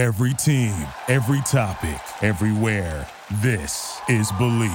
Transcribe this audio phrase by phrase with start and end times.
[0.00, 0.74] Every team,
[1.08, 3.06] every topic, everywhere.
[3.42, 4.72] This is Believe.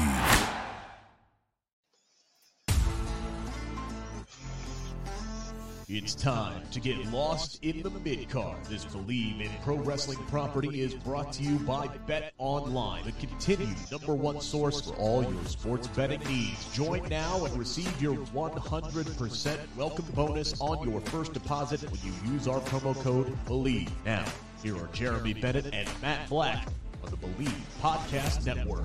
[5.90, 8.64] It's time to get lost in the mid card.
[8.66, 13.77] This Believe in Pro Wrestling property is brought to you by Bet Online, the continued
[13.91, 16.71] number one source for all your sports betting needs.
[16.71, 22.47] Join now and receive your 100% welcome bonus on your first deposit when you use
[22.47, 23.89] our promo code BELIEVE.
[24.05, 24.23] Now,
[24.66, 26.68] here are Jeremy Bennett and Matt Black
[27.03, 27.53] on the Believe
[27.84, 28.81] Podcast Network.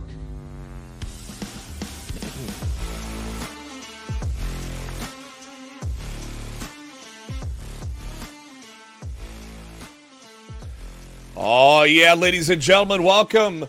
[11.35, 13.65] Oh, yeah, ladies and gentlemen, welcome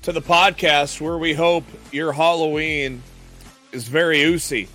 [0.00, 3.02] to the podcast where we hope your Halloween
[3.70, 4.66] is very oozy.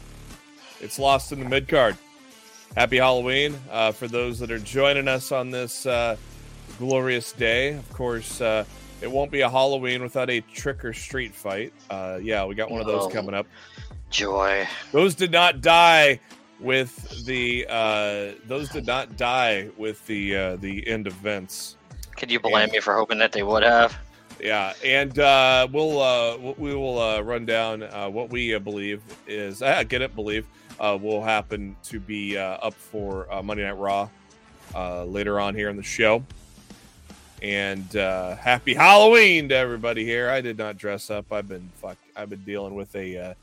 [0.79, 1.97] It's lost in the mid card.
[2.77, 6.15] Happy Halloween uh, for those that are joining us on this uh,
[6.77, 7.69] glorious day.
[7.73, 8.65] Of course, uh,
[9.01, 11.73] it won't be a Halloween without a trick or street fight.
[11.89, 13.09] Uh, yeah, we got one of those Oh.
[13.09, 13.47] coming up.
[14.09, 14.67] Joy.
[14.91, 16.19] Those did not die
[16.59, 17.65] with the.
[17.69, 21.77] Uh, those did not die with the uh, the end events.
[22.17, 23.97] Could you blame me for hoping that they would have?
[24.41, 29.01] Yeah, and uh, we'll uh, we will uh, run down uh, what we uh, believe
[29.27, 30.47] is uh, get it believe
[30.79, 34.09] uh, will happen to be uh, up for uh, Monday Night Raw
[34.75, 36.23] uh, later on here in the show.
[37.41, 40.29] And uh, happy Halloween to everybody here.
[40.29, 41.31] I did not dress up.
[41.31, 41.97] I've been fuck.
[42.15, 43.33] I've been dealing with a uh,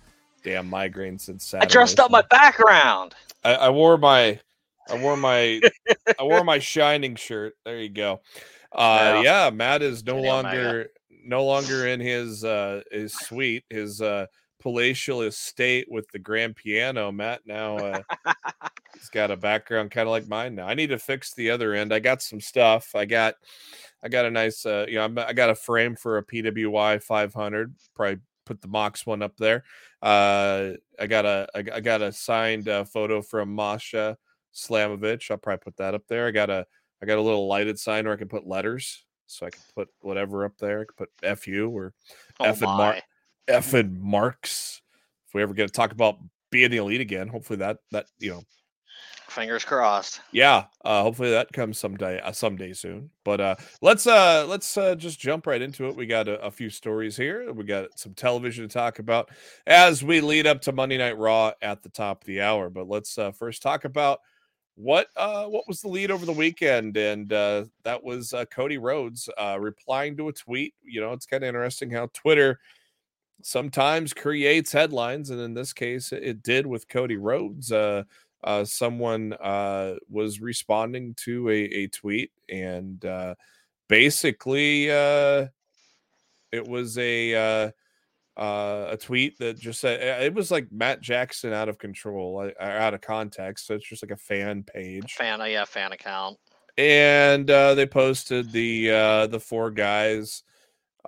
[0.45, 1.67] damn migraine since Saturday.
[1.67, 3.15] I dressed up my background.
[3.43, 4.41] I, I wore my
[4.89, 5.61] I wore my
[6.19, 7.55] I wore my shining shirt.
[7.65, 8.21] There you go.
[8.73, 10.91] Uh yeah, Matt is no longer
[11.25, 14.27] no longer in his uh his suite, his uh
[14.61, 17.11] palatial estate with the grand piano.
[17.11, 18.03] Matt now uh
[18.95, 20.67] he's got a background kind of like mine now.
[20.67, 21.93] I need to fix the other end.
[21.93, 22.95] I got some stuff.
[22.95, 23.35] I got
[24.03, 27.03] I got a nice uh you know I'm- I got a frame for a PWI
[27.03, 27.75] 500.
[27.95, 29.65] Probably put the Mox one up there.
[30.03, 34.17] Uh I got a I, I got a signed uh, photo from Masha
[34.55, 35.31] Slamovich.
[35.31, 36.27] I'll probably put that up there.
[36.27, 36.67] I got a
[37.03, 39.89] I got a little lighted sign where I can put letters, so I can put
[40.01, 40.81] whatever up there.
[40.81, 41.93] I can put "fu" or
[42.41, 42.71] Oh F and.
[42.71, 43.03] Mark
[43.49, 44.81] "F" and marks.
[45.29, 46.17] If we ever get to talk about
[46.51, 48.43] being the elite again, hopefully that that you know
[49.29, 50.21] Fingers crossed.
[50.33, 54.95] yeah uh hopefully that comes someday uh, someday soon but uh let's uh let's uh
[54.95, 55.97] just jump right into it.
[55.97, 57.53] We got a, a few stories here.
[57.53, 59.31] We got some television to talk about
[59.67, 62.89] as we lead up to monday night raw at the top of the hour but
[62.89, 64.21] let's uh first talk about
[64.75, 66.97] what uh what was the lead over the weekend?
[66.97, 70.75] And uh that was uh cody rhodes uh replying to a tweet.
[70.83, 72.61] You know it's kind of interesting how twitter
[73.43, 78.03] sometimes creates headlines and in this case it- did with cody rhodes uh
[78.45, 83.35] uh, someone uh, was responding to a, a tweet and uh,
[83.89, 85.47] basically uh,
[86.53, 87.71] it was a uh,
[88.41, 92.51] uh, a tweet that just said uh, it was like Matt Jackson out of control,
[92.61, 93.67] uh, out of context.
[93.67, 96.37] So it's just like a fan page, Fan, yeah, fan account.
[96.77, 100.43] and uh, they posted the uh, the four guys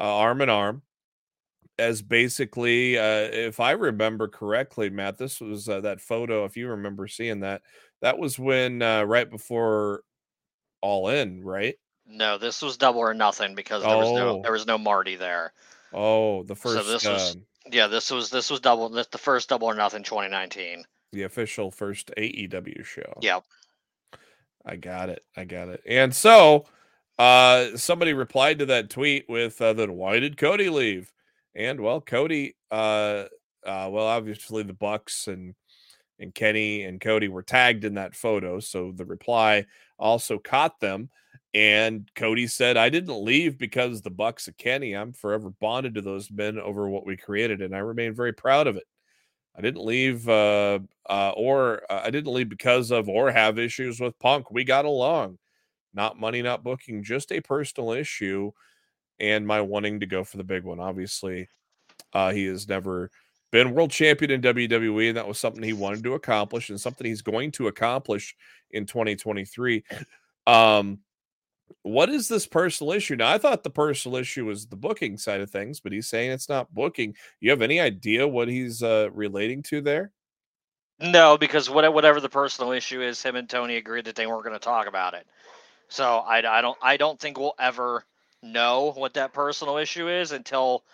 [0.00, 0.82] uh, arm in arm
[1.78, 6.44] as basically, uh, if I remember correctly, Matt, this was uh, that photo.
[6.44, 7.62] If you remember seeing that,
[8.02, 10.02] that was when uh, right before
[10.80, 11.76] All In, right?
[12.06, 14.16] No, this was double or nothing because there was Oh.
[14.16, 15.52] no there was no Marty there.
[15.92, 19.18] Oh, the So first, this was- um, Yeah, this was this was double this, the
[19.18, 20.84] first double or nothing 2019.
[21.12, 23.18] the official first AEW show.
[23.22, 23.44] Yep.
[24.64, 25.24] I got it.
[25.36, 25.82] I got it.
[25.86, 26.66] And so,
[27.18, 31.10] uh, somebody replied to that tweet with, uh, "Then why did Cody leave?"
[31.58, 33.24] And well, Cody, uh,
[33.66, 35.54] uh, well, obviously the Bucks and
[36.20, 39.66] and Kenny and Cody were tagged in that photo, so the reply
[39.98, 41.10] also caught them.
[41.54, 44.94] And Cody said, "I didn't leave because the Bucks of Kenny.
[44.94, 48.68] I'm forever bonded to those men over what we created, and I remain very proud
[48.68, 48.84] of it."
[49.56, 50.78] I didn't leave, uh,
[51.10, 54.50] uh, or uh, I didn't leave because of or have issues with Punk.
[54.52, 55.38] We got along.
[55.94, 58.52] Not money, not booking, just a personal issue,
[59.20, 60.80] and my wanting to go for the big one.
[60.80, 61.48] Obviously,
[62.12, 63.10] uh, he has never
[63.50, 67.06] been world champion in WWE, and that was something he wanted to accomplish, and something
[67.06, 68.36] he's going to accomplish
[68.70, 69.84] in 2023.
[70.46, 71.00] Um,
[71.82, 73.16] what is this personal issue?
[73.16, 76.30] Now, I thought the personal issue was the booking side of things, but he's saying
[76.30, 77.14] it's not booking.
[77.40, 80.12] You have any idea what he's uh, relating to there?
[81.00, 84.54] No, because whatever the personal issue is, him and Tony agreed that they weren't going
[84.54, 85.26] to talk about it.
[85.88, 88.04] So I, I don't I don't think we'll ever
[88.42, 90.84] know what that personal issue is until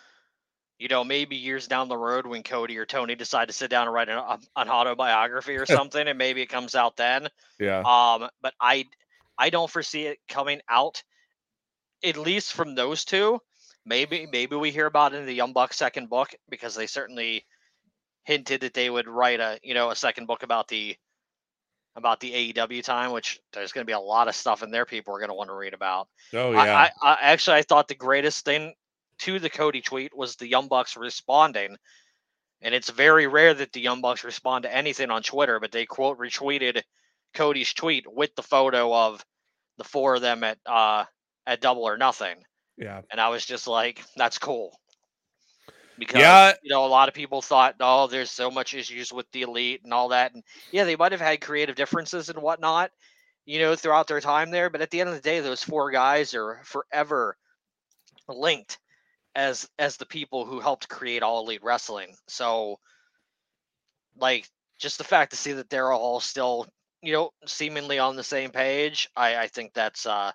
[0.79, 3.87] you know maybe years down the road when Cody or Tony decide to sit down
[3.87, 4.21] and write an,
[4.57, 7.29] an autobiography or something, and maybe it comes out then.
[7.59, 7.81] Yeah.
[7.81, 8.87] Um, but I
[9.39, 11.03] I don't foresee it coming out
[12.05, 13.41] at least from those two,
[13.85, 17.45] maybe maybe we hear about it in the Young Bucks second book because they certainly
[18.25, 20.97] hinted that they would write a you know a second book about the
[21.97, 24.85] about the AEW time, which there's going to be a lot of stuff in there
[24.85, 26.09] people are going to want to read about.
[26.33, 26.89] Oh I- yeah.
[27.03, 28.75] I, I actually I thought the greatest thing
[29.21, 31.77] to the Cody tweet was the Young Bucks responding.
[32.63, 35.85] And it's very rare that the Young Bucks respond to anything on Twitter, but they
[35.87, 36.83] quote retweeted
[37.35, 39.25] Cody's tweet with the photo of
[39.77, 41.05] the four of them at uh
[41.47, 42.37] at double or nothing.
[42.77, 43.03] yeah.
[43.11, 44.77] And I was just like, that's cool.
[45.99, 46.55] Because Yeah.
[46.63, 49.83] you know, a lot of people thought, oh, there's so much issues with the elite
[49.85, 50.35] and all that.
[50.35, 52.91] And yeah, they might have had creative differences and whatnot,
[53.47, 54.71] you know, throughout their time there.
[54.71, 57.37] But at the end of the day, those four guys are forever
[58.29, 58.79] linked
[59.35, 62.17] as as the people who helped create all elite wrestling.
[62.29, 62.79] So
[64.17, 64.49] like
[64.79, 66.67] just the fact to see that they're all still,
[67.03, 70.33] you know, seemingly on the same page, I, I think that's uh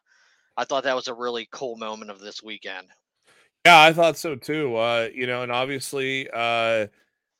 [0.57, 2.87] I thought that was a really cool moment of this weekend.
[3.65, 4.75] Yeah, I thought so too.
[4.77, 6.87] Uh, you know, and obviously, uh,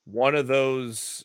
[0.06, 1.24] one of those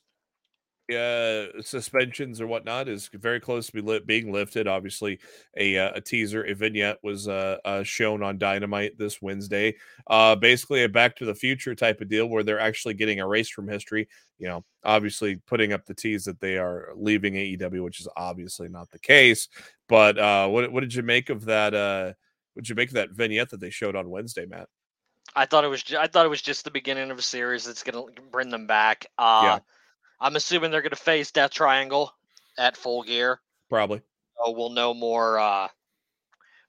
[0.93, 4.69] uh, suspensions or whatnot is very close to be being lifted.
[4.69, 5.19] Obviously,
[5.57, 9.75] a uh, a teaser, a vignette was uh, uh, shown on Dynamite this Wednesday.
[10.09, 13.53] Uh, basically, a Back to the Future type of deal where they're actually getting erased
[13.55, 14.09] from history.
[14.39, 18.69] You know, obviously putting up the tease that they are leaving AEW, which is obviously
[18.69, 19.49] not the case.
[19.89, 21.75] But uh, what what did you make of that?
[21.75, 22.13] Uh,
[22.55, 24.69] what did you make of that vignette that they showed on Wednesday, Matt?
[25.35, 27.65] I thought it was ju- I thought it was just the beginning of a series
[27.65, 29.07] that's going to bring them back.
[29.19, 29.59] Uh Yeah.
[30.21, 32.13] I'm assuming they're going to face Death Triangle
[32.57, 33.41] at Full Gear.
[33.69, 34.01] Probably.
[34.39, 35.69] So we'll know more uh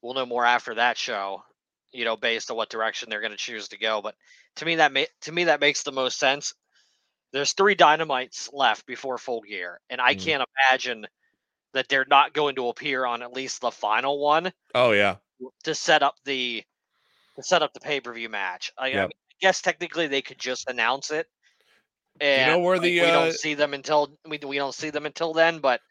[0.02, 1.44] we'll know more after that show,
[1.92, 4.16] you know, based on what direction they're going to choose to go, but
[4.58, 6.54] to me that ma- to me that makes the most sense.
[7.32, 10.24] There's 3 dynamites left before Full Gear, and I Mhm.
[10.24, 11.06] can't imagine
[11.74, 15.18] that they're not going to appear on at least the final one Oh yeah.
[15.64, 16.64] to set up the
[17.36, 18.72] to set up the pay per view match.
[18.78, 21.28] I, I mean, I guess technically they could just announce it.
[22.22, 24.74] you And know where like, the we uh, don't see them until we we don't
[24.76, 25.82] see them until then, but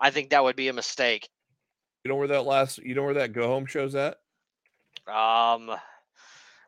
[0.00, 1.28] I think that would be a mistake.
[2.04, 4.18] you know where that last you know where that go home show's at?
[5.06, 5.70] Um,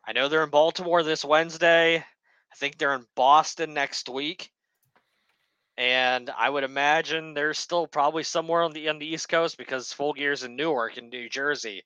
[0.05, 1.97] I know they're in Baltimore this Wednesday.
[1.97, 4.51] I think they're in Boston next week.
[5.77, 9.93] And I would imagine they're still probably somewhere on the on the East Coast because
[9.93, 11.83] Full Gear's in Newark in New Jersey.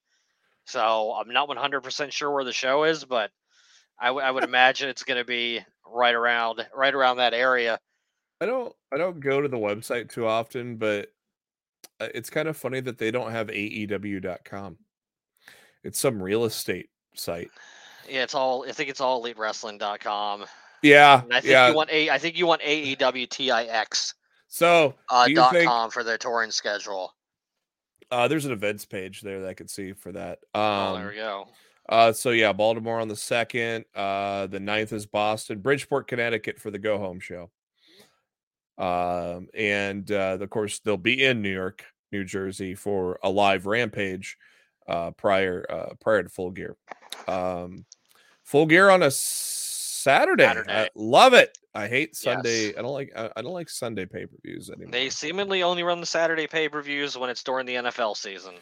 [0.66, 3.32] So I'm not 100% sure where the show is, but
[4.00, 7.80] I, w- I would imagine it's going to be right around right around that area.
[8.40, 11.10] I don't I don't go to the website too often, but
[12.00, 14.78] uh, it's kind of funny that they don't have AEW.com.
[15.84, 17.52] It's some real estate site.
[18.10, 20.46] Yeah, it's all I think it's all elitewrestling.com.
[20.82, 21.70] Yeah, And I think yeah.
[21.70, 24.14] you want a I think you want AEWTIX
[24.48, 27.14] so uh, dot think com for their touring schedule.
[28.12, 30.40] Uh, there's an events page there that I could see for that.
[30.54, 31.48] Um, oh, there we go.
[31.90, 33.86] Uh, so yeah, Baltimore on the second.
[33.96, 37.50] Uh, the ninth is Boston, Bridgeport, Connecticut for the go home show.
[38.78, 43.66] Um, and uh, of course they'll be in New York, New Jersey for a live
[43.66, 44.38] rampage
[44.88, 46.76] uh, prior uh, prior to Full Gear.
[47.28, 47.86] Um,
[48.44, 49.12] full Gear on a
[50.02, 50.44] Saturday.
[50.46, 50.90] I Saturday.
[50.96, 51.58] love it.
[51.74, 52.68] I hate Sunday.
[52.68, 52.74] Yes.
[52.78, 53.12] I don't like.
[53.16, 54.92] I, I don't like Sunday pay per views anymore.
[54.92, 58.56] They seemingly only run the Saturday pay per views when it's during the NFL season.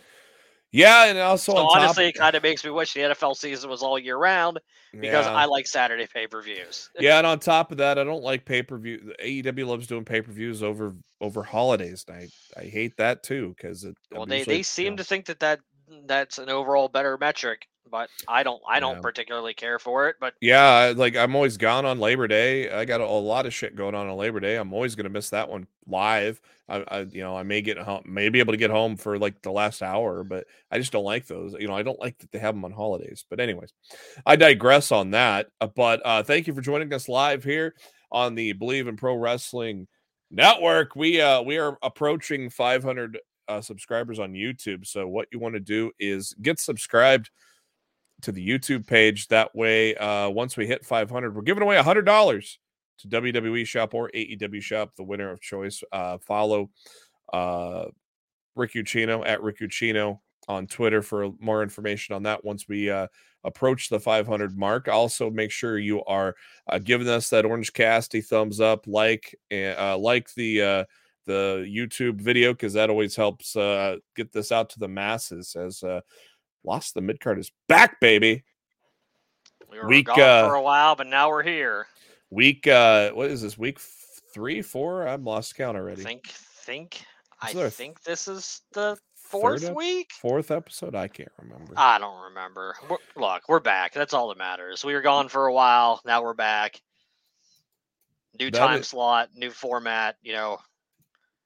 [0.72, 3.36] yeah, and also So on top- honestly, it kind of makes me wish the NFL
[3.36, 4.60] season was all year round
[4.92, 5.34] because Yeah.
[5.34, 6.90] I like Saturday pay per views.
[7.00, 9.14] yeah, and on top of that, I don't like pay per view.
[9.24, 13.56] AEW loves doing pay per views over over holidays, and I I hate that too
[13.58, 13.96] because it.
[14.12, 15.60] Well, they, they you seem know, to think that, that
[16.06, 19.02] that's an overall better metric, but I don't I don't Yeah.
[19.02, 20.16] particularly care for it.
[20.20, 22.70] But Yeah, like I'm always gone on Labor Day.
[22.72, 24.56] I got a, a lot of shit going on on Labor Day.
[24.56, 26.42] I'm always gonna miss that one live.
[26.68, 29.18] I, I you know I may get home, may be able to get home for
[29.18, 31.54] like the last hour, but I just don't like those.
[31.60, 33.26] You know, I don't like that they have them on holidays.
[33.30, 33.74] But anyways,
[34.26, 35.48] I digress on that.
[35.60, 37.74] Uh, But uh, thank you for joining us live here
[38.12, 39.88] on the Believe in Pro Wrestling
[40.32, 40.96] Network.
[40.96, 43.18] We uh we are approaching 500
[43.48, 44.86] uh, subscribers on YouTube.
[44.86, 47.32] So what you want to do is get subscribed
[48.22, 49.28] to the YouTube page.
[49.28, 52.58] That way, uh, once we hit 500, we're giving away $100
[53.00, 55.84] to WWE Shop or AEW Shop, the winner of choice.
[55.92, 56.70] Uh, follow
[57.32, 57.86] uh,
[58.56, 63.08] Rick Ucchino at Rick Ucchino on Twitter for more information on that once we uh,
[63.44, 64.88] approach the 500 mark.
[64.88, 66.36] Also, make sure you are
[66.68, 70.84] uh, giving us that orange casty thumbs up, like, uh, like the uh,
[71.30, 75.56] the YouTube video because that always helps uh, get this out to the masses.
[75.56, 76.02] As uh,
[76.64, 78.44] Lost the mid card is back, baby.
[79.72, 81.88] we were Week, gone uh, for a while, but now we're here.
[82.32, 83.58] Week uh what is this?
[83.58, 83.80] Week
[84.34, 85.08] three, four?
[85.08, 86.04] I'm lost count already.
[86.04, 87.02] think think
[87.42, 90.12] I Is there a th- think this is the fourth week.
[90.22, 90.96] fourth episode.
[90.96, 91.74] I can't remember.
[91.78, 92.76] I don't remember.
[92.90, 93.94] We're, look, we're back.
[93.94, 94.84] That's all that matters.
[94.84, 96.02] We were gone for a while.
[96.06, 96.82] Now we're back.
[98.40, 100.18] New That time is- slot, new format.
[100.22, 100.58] You know,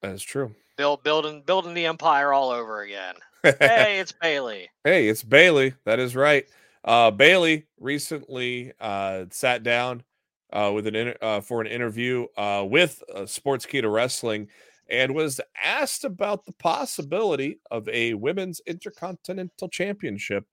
[0.01, 0.53] That's true.
[0.75, 3.15] build building building the empire all over again.
[3.43, 4.69] Hey, it's Bayley.
[4.83, 5.73] Hey, it's Bayley.
[5.85, 6.45] That is right.
[6.83, 10.03] Uh, Bayley recently uh, sat down
[10.51, 14.47] uh, with an inter- uh, for an interview uh, with uh, Sportskeeda Wrestling
[14.89, 20.45] and was asked about the possibility of a women's intercontinental championship.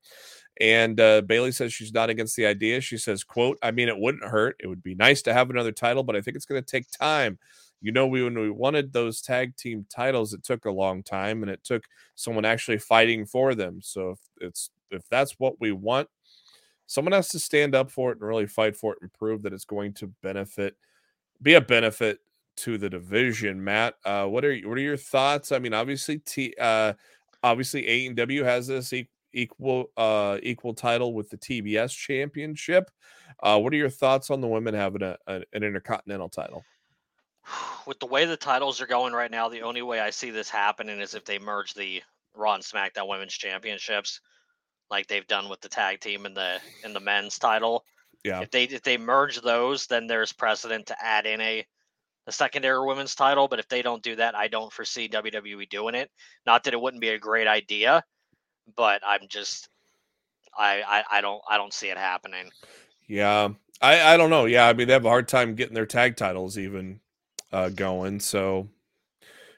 [0.60, 2.80] And uh, Bayley says she's not against the idea.
[2.80, 4.56] She says, "quote I mean, it wouldn't hurt.
[4.60, 6.86] It would be nice to have another title, but I think it's going to take
[6.90, 7.38] time."
[7.80, 11.42] You know, we when we wanted those tag team titles, it took a long time,
[11.42, 11.84] and it took
[12.14, 13.80] someone actually fighting for them.
[13.82, 16.08] So if it's if that's what we want,
[16.86, 19.52] someone has to stand up for it and really fight for it and prove that
[19.52, 20.76] it's going to benefit,
[21.40, 22.18] be a benefit
[22.56, 23.62] to the division.
[23.62, 25.52] Matt, uh, what are what are your thoughts?
[25.52, 26.92] I mean, obviously, T, uh,
[27.42, 32.90] obviously AEW has this e- equal uh equal title with the TBS championship.
[33.42, 36.64] Uh, what are your thoughts on the women having a, a an intercontinental title?
[37.86, 40.50] With the way the titles are going right now, the only way I see this
[40.50, 42.02] happening is if they merge the
[42.34, 44.20] Raw and SmackDown Women's Championships,
[44.90, 47.84] like they've done with the tag team and the and the men's title.
[48.24, 51.66] Yeah, If they if they merge those, then there's precedent to add in a
[52.26, 53.48] a secondary women's title.
[53.48, 56.10] But if they don't do that, I don't foresee WWE doing it.
[56.46, 58.04] Not that it wouldn't be a great idea,
[58.76, 59.68] but I'm just
[60.56, 62.50] I I, I don't I don't see it happening.
[63.08, 64.44] Yeah, I I don't know.
[64.44, 67.00] Yeah, I mean they have a hard time getting their tag titles even
[67.52, 68.20] uh, going.
[68.20, 68.68] So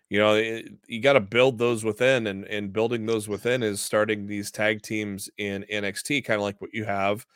[0.09, 3.81] you know it, you got to build those within, and and building those within is
[3.81, 7.27] starting these tag teams in NXT, kind of like what you have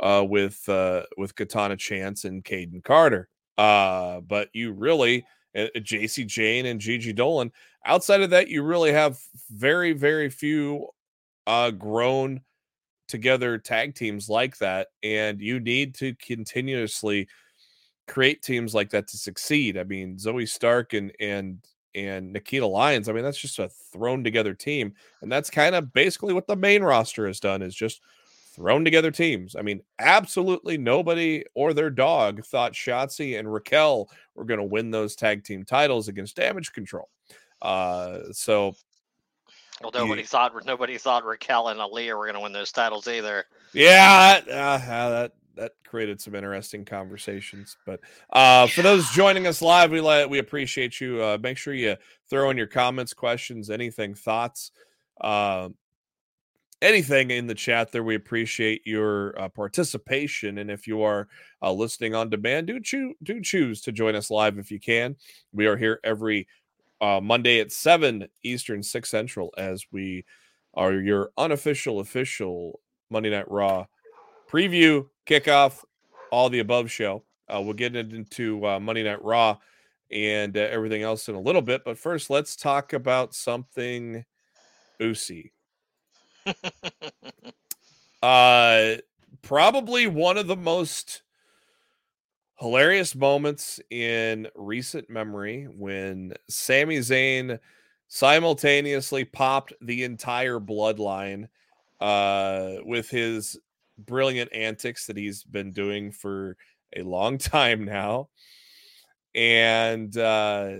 [0.00, 3.28] uh, with uh, with Katana Chance and Kayden Carter.
[3.56, 5.24] Uh, but you really
[5.56, 7.52] uh, Jacy Jayne and Gigi Dolan.
[7.84, 9.18] Outside of that, you really have
[9.50, 10.88] very very few
[11.46, 12.42] uh, grown
[13.08, 17.26] together tag teams like that and you need to continuously
[18.08, 19.78] create teams like that to succeed.
[19.78, 21.58] I mean zoey stark and and
[21.94, 25.90] and nikkita lyons i mean that's just a thrown together team and that's kind of
[25.94, 28.02] basically what the main roster has done is just
[28.58, 29.54] thrown together teams.
[29.56, 34.90] I mean absolutely nobody or their dog thought shotzi and raquel were going to win
[34.90, 37.08] those tag team titles against damage control.
[37.62, 38.74] Uh so
[39.80, 43.44] Well, nobody thought nobody thought Raquel and Aliyah were going to win those titles either.
[43.72, 47.76] Yeah, uh, uh, that that created some interesting conversations.
[47.84, 48.00] But
[48.32, 51.22] uh, for those joining us live, we let we appreciate you.
[51.22, 51.96] Uh, make sure you
[52.30, 54.70] throw in your comments, questions, anything, thoughts,
[55.20, 55.68] uh,
[56.80, 57.92] anything in the chat.
[57.92, 60.58] There, we appreciate your uh, participation.
[60.58, 61.28] And if you are
[61.60, 65.16] uh, listening on demand, do choose do choose to join us live if you can.
[65.52, 66.46] We are here every
[67.00, 70.24] uh, Monday at seven Eastern, six Central, as we
[70.74, 73.86] are your unofficial official Monday Night Raw
[74.48, 75.84] preview, kickoff,
[76.30, 77.22] all the above show.
[77.48, 79.58] Uh, we'll get into uh, Monday Night Raw
[80.10, 81.82] and uh, everything else in a little bit.
[81.84, 84.24] But first, let's talk about something
[84.98, 85.52] Usi.
[88.20, 88.96] Uh,
[89.42, 91.22] probably one of the most
[92.58, 97.60] hilarious moments in recent memory when Sami Zayn
[98.08, 101.48] simultaneously popped the entire bloodline
[102.00, 103.56] uh, with his
[103.98, 106.56] brilliant antics that he's been doing for
[106.96, 108.28] a long time now.
[109.34, 110.78] And uh,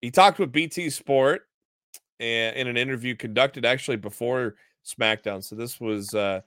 [0.00, 1.42] he talked with BT Sport
[2.18, 5.42] in an interview conducted actually before SmackDown.
[5.42, 6.40] So this was, uh,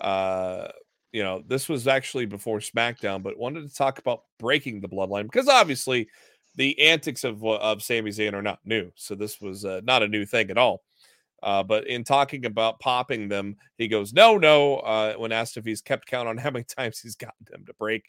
[0.00, 0.68] uh,
[1.12, 5.24] you know, this was actually before SmackDown, but wanted to talk about breaking the bloodline
[5.24, 6.08] because obviously
[6.56, 8.90] the antics of of Sami Zayn are not new.
[8.96, 10.82] So this was uh, not a new thing at all.
[11.42, 15.64] Uh, but in talking about popping them, he goes, "No, no." Uh, when asked if
[15.64, 18.04] he's kept count on how many times he's gotten them to break,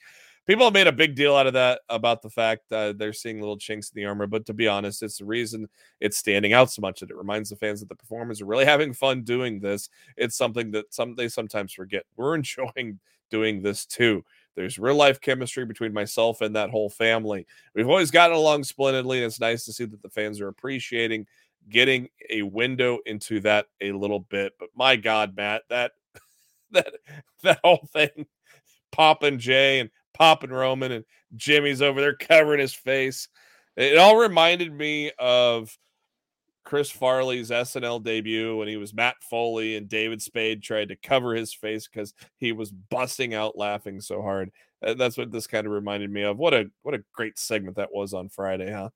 [0.45, 3.39] people have made a big deal out of that about the fact uh, they're seeing
[3.39, 4.27] little chinks in the armor.
[4.27, 5.67] But to be honest, it's the reason
[5.99, 8.65] it's standing out so much that it reminds the fans that the performers are really
[8.65, 9.89] having fun doing this.
[10.17, 12.03] It's something that some they sometimes forget.
[12.15, 14.23] We're enjoying doing this too.
[14.55, 17.47] There's real life chemistry between myself and that whole family.
[17.73, 21.25] We've always gotten along splendidly, and it's nice to see that the fans are appreciating
[21.69, 24.53] getting a window into that a little bit.
[24.59, 25.91] But my God, Matt, that
[26.71, 26.93] that
[27.43, 28.25] that whole thing,
[28.91, 33.27] popping Jay and popping Roman and Jimmy's over there covering his face.
[33.77, 35.77] It all reminded me of
[36.63, 41.33] Chris Farley's SNL debut when he was Matt Foley and David Spade tried to cover
[41.33, 44.51] his face because he was busting out laughing so hard.
[44.81, 46.37] That's what this kind of reminded me of.
[46.37, 48.89] What a what a great segment that was on Friday, huh?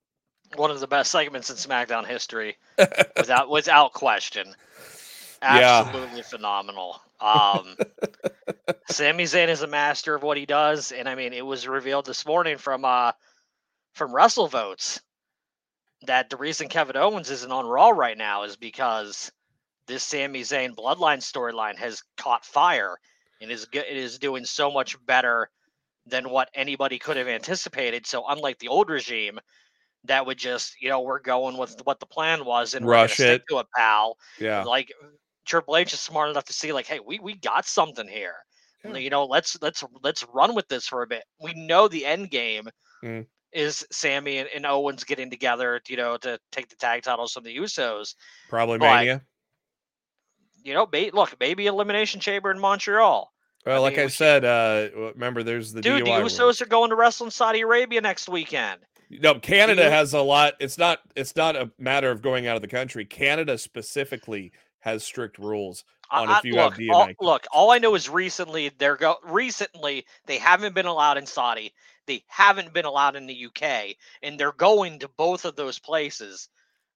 [0.56, 2.58] One of the best segments in SmackDown history,
[3.18, 4.54] without without question.
[5.42, 5.84] Yeah.
[5.86, 7.02] Absolutely phenomenal.
[7.20, 7.76] Um,
[8.90, 12.06] Sami Zayn is a master of what he does, and I mean, it was revealed
[12.06, 13.12] this morning from uh
[13.94, 15.00] from WrestleVotes
[16.06, 19.32] that the reason Kevin Owens isn't on Raw right now is because
[19.88, 22.98] this Sami Zayn Bloodline storyline has caught fire
[23.42, 25.50] and is it is doing so much better
[26.06, 28.06] than what anybody could have anticipated.
[28.06, 29.40] So unlike the old regime,
[30.08, 33.42] that would just you know we're going with what the plan was and Rush stick
[33.42, 33.44] it.
[33.50, 34.18] to it, pal.
[34.40, 34.64] Yeah.
[34.64, 34.92] Like
[35.46, 38.36] Triple H is smart enough to see like, hey, we we got something here.
[38.84, 38.98] Yeah.
[38.98, 41.24] You know, let's let's let's run with this for a bit.
[41.42, 42.70] We know the end game
[43.04, 43.26] Mm.
[43.52, 47.44] is Sami and, and Owens getting together, you know, to take the tag titles from
[47.44, 48.16] the Usos.
[48.50, 49.22] Probably But- Mania.
[50.64, 53.32] You know, may, look, maybe Elimination Chamber in Montreal.
[53.66, 56.28] Well, like mean, I said, uh, remember there's the Dude, the DUI rule.
[56.28, 58.80] Usos are going to wrestle in Saudi Arabia next weekend.
[59.10, 60.54] No, Canada has a lot.
[60.60, 61.00] It's not.
[61.16, 63.06] It's not a matter of going out of the country.
[63.06, 66.94] Canada specifically has strict rules on I- if you have look, DMA.
[66.94, 71.26] all, look, all I know is recently they're go recently they haven't been allowed in
[71.26, 71.74] Saudi.
[72.08, 76.50] They haven't been allowed in the UK, and they're going to both of those places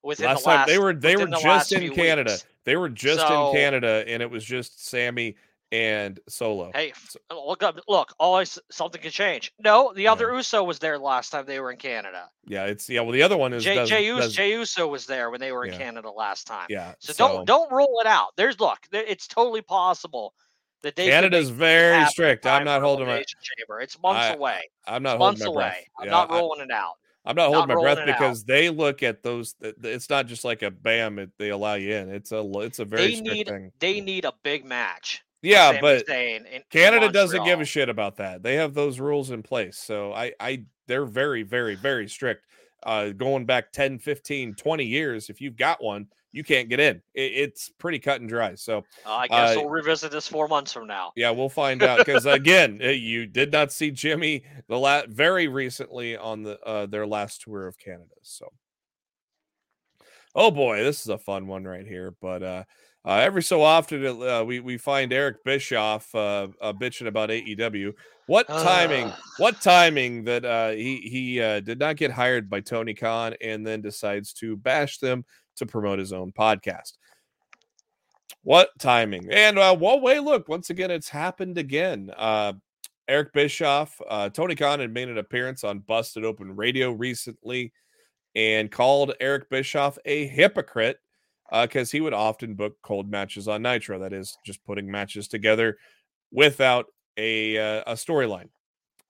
[0.03, 0.57] within Last the last.
[0.57, 2.31] time they were they were the just in Canada.
[2.31, 2.45] weeks.
[2.65, 5.35] They were just So- in Canada, and it was just Sami
[5.71, 6.71] and Solo.
[6.73, 6.93] Hey,
[7.31, 7.79] look up!
[7.87, 9.53] Look, always something can change.
[9.63, 12.29] No, the other Uso was there last time they were in Canada.
[12.47, 13.01] Yeah, it's yeah.
[13.01, 15.39] Well, the other one is Jay, does, Jay, Uso, does- Jay Uso was there when
[15.39, 15.77] they were in Yeah.
[15.79, 16.65] Canada last time.
[16.69, 16.93] yeah.
[16.99, 18.29] So, so don't don't rule it out.
[18.35, 20.33] There's look, it's totally possible
[20.81, 22.45] that they Canada's very strict.
[22.45, 23.23] I'm not holding my.
[23.57, 23.81] Chamber.
[23.81, 24.61] It's months I- away.
[24.87, 25.69] I'm not months holding my away.
[25.75, 25.85] breath.
[25.99, 26.93] I'm Yeah, not I- rolling it out.
[27.25, 29.53] I'm not Not holding my breath because they look at those.
[29.61, 31.19] th- th- It's not just like a bam.
[31.19, 32.09] It, they allow you in.
[32.09, 33.71] It's a It's a very They strict need thing.
[33.79, 35.21] they need a big match.
[35.41, 38.43] Yeah, but Zayn in- in Canada doesn't give a shit about that.
[38.43, 39.77] They have those rules in place.
[39.77, 42.45] So I I they're very very very strict.
[42.83, 47.01] Uh going back 10, 15, 20 years if you've got one, you can't get in.
[47.13, 48.55] It, it's pretty cut and dry.
[48.55, 51.11] So Uh, I guess uh, we'll revisit this four months from now.
[51.15, 55.47] yeah, we'll find out cuz again, uh, you did not see Jimmy the la- very
[55.47, 58.15] recently on the uh their last tour of Canada.
[58.21, 58.49] So
[60.35, 62.63] Oh boy, this is a fun one right here, but uh
[63.05, 67.93] uh, every so often, uh, we we find Eric Bischoff uh, uh, bitching about AEW.
[68.27, 69.05] What timing?
[69.05, 69.19] Ugh.
[69.37, 73.65] what timing that uh, he he uh, did not get hired by Tony Khan and
[73.65, 76.93] then decides to bash them to promote his own podcast.
[78.43, 79.29] What timing?
[79.31, 82.11] And uh, well, wait, look, once again, it's happened again.
[82.15, 82.53] Uh,
[83.07, 87.73] Eric Bischoff, uh, Tony Khan had made an appearance on Busted Open Radio recently
[88.35, 90.97] and called Eric Bischoff a hypocrite
[91.51, 93.99] because he would often book cold matches on Nitro.
[93.99, 95.77] That is, just putting matches together
[96.31, 98.49] without a uh, a storyline,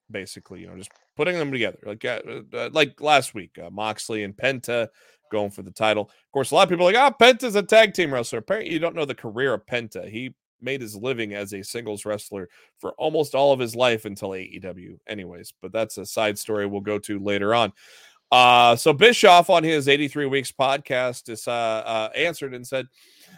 [0.10, 0.62] basically.
[0.62, 2.22] You know, just putting them together, like uh,
[2.54, 4.88] uh, like last week, uh, Moxley and Penta
[5.32, 6.04] going for the title.
[6.04, 8.74] Of course, a lot of people are like, "Ah, Penta's a tag team wrestler." Apparently,
[8.74, 10.10] you don't know the career of Penta.
[10.10, 12.50] He made his living as a singles wrestler
[12.80, 14.98] for almost all of his life until AEW.
[15.08, 17.72] Anyways, but that's a side story we'll go to later on.
[18.32, 22.88] Uh, so Bischoff on his 83 Weeks podcast is, uh, uh, answered and said,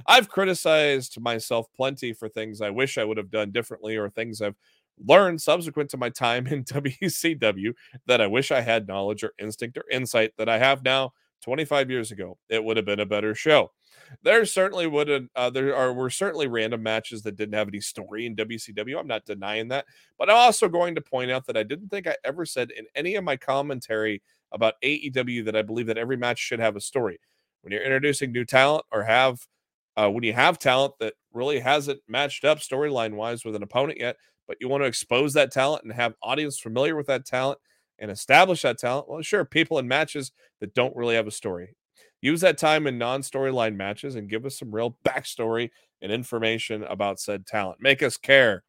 [0.05, 4.41] I've criticized myself plenty for things I wish I would have done differently or things
[4.41, 4.55] I've
[5.07, 7.73] learned subsequent to my time in WCW
[8.07, 11.89] that I wish I had knowledge or instinct or insight that I have now 25
[11.89, 12.37] years ago.
[12.49, 13.71] It would have been a better show.
[14.23, 17.79] There certainly would have, uh, there are were certainly random matches that didn't have any
[17.79, 18.99] story in WCW.
[18.99, 19.85] I'm not denying that,
[20.17, 22.85] but I'm also going to point out that I didn't think I ever said in
[22.93, 26.81] any of my commentary about AEW that I believe that every match should have a
[26.81, 27.19] story.
[27.61, 29.45] When you're introducing new talent or have
[29.97, 33.99] uh, when you have talent that really hasn't matched up storyline wise with an opponent
[33.99, 34.15] yet,
[34.47, 37.59] but you want to expose that talent and have audience familiar with that talent
[37.99, 41.75] and establish that talent, well, sure, people in matches that don't really have a story.
[42.21, 45.69] Use that time in non storyline matches and give us some real backstory
[46.01, 47.77] and information about said talent.
[47.79, 48.63] Make us care.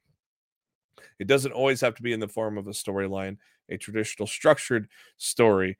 [1.19, 3.39] It doesn't always have to be in the form of a storyline,
[3.73, 5.79] a traditional structured story.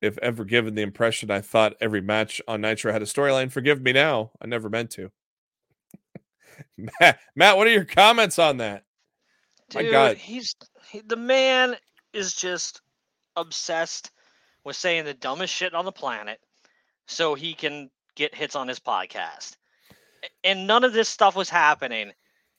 [0.00, 3.80] If ever given the impression I thought every match on Nitro had a storyline, forgive
[3.80, 4.32] me now.
[4.40, 5.10] I never meant to.
[6.76, 8.84] Matt, Matt, what are your comments on that?
[9.74, 10.16] My Dude, God.
[10.16, 10.54] he's
[10.90, 11.76] he, the man
[12.12, 12.82] is just
[13.36, 14.10] obsessed
[14.64, 16.38] with saying the dumbest shit on the planet
[17.06, 19.56] so he can get hits on his podcast.
[20.42, 22.12] And none of this stuff was happening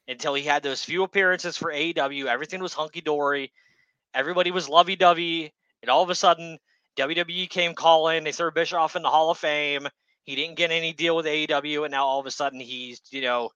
[0.07, 2.25] until he had those few appearances for AEW.
[2.25, 3.51] Everything was hunky dory.
[4.15, 5.53] Everybody was lovey dovey.
[5.81, 6.57] And all of a sudden,
[6.97, 8.23] WWE came calling.
[8.23, 9.87] They threw Bischoff in the Hall of Fame.
[10.23, 11.83] He didn't get any deal with AEW.
[11.83, 13.49] And now all of a sudden, he's, you know,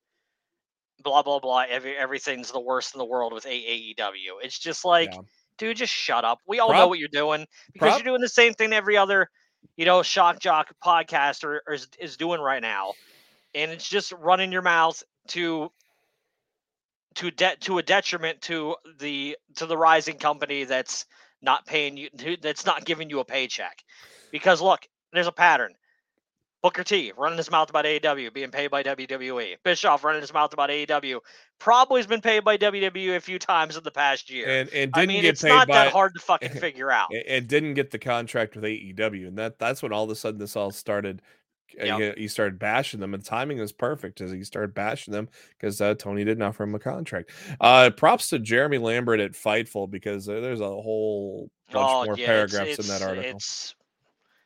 [1.04, 1.64] blah blah blah.
[1.70, 4.44] Every everything's the worst in the world with AEW.
[4.44, 5.22] It's just like, Yeah.
[5.58, 6.40] dude, just shut up.
[6.48, 9.30] We all know what you're doing because prob- you're doing the same thing every other
[9.78, 12.94] you know, Shock Jock podcast or, or is, is doing right now.
[13.56, 15.72] And it's just running your mouth to
[17.20, 21.06] to debt to a detriment to the to the rising company that's
[21.42, 22.10] not paying you
[22.42, 23.84] that's not giving you a paycheck.
[24.32, 25.74] Because look, there's a pattern.
[26.62, 29.56] Booker T running his mouth about AEW being paid by WWE.
[29.64, 31.20] Bischoff running his mouth about AEW
[31.58, 34.48] probably has been paid by WWE a few times in the past year.
[34.48, 36.92] And and didn't I mean, get it's paid not by that hard to fucking figure
[36.92, 37.10] out.
[37.14, 40.16] and- and didn't get the contract with AEW, and that that's when all of a
[40.16, 41.22] sudden this all started.
[41.80, 42.16] Uh, Yep.
[42.18, 45.82] He, he started bashing them, and timing is perfect as he started bashing them because
[45.82, 47.32] uh, Tony didn't offer him a contract.
[47.60, 52.18] Uh, props to Jeremy Lambert at Fightful because uh, there's a whole bunch oh, more
[52.18, 53.32] yeah, paragraphs it's, in that article.
[53.36, 53.76] It's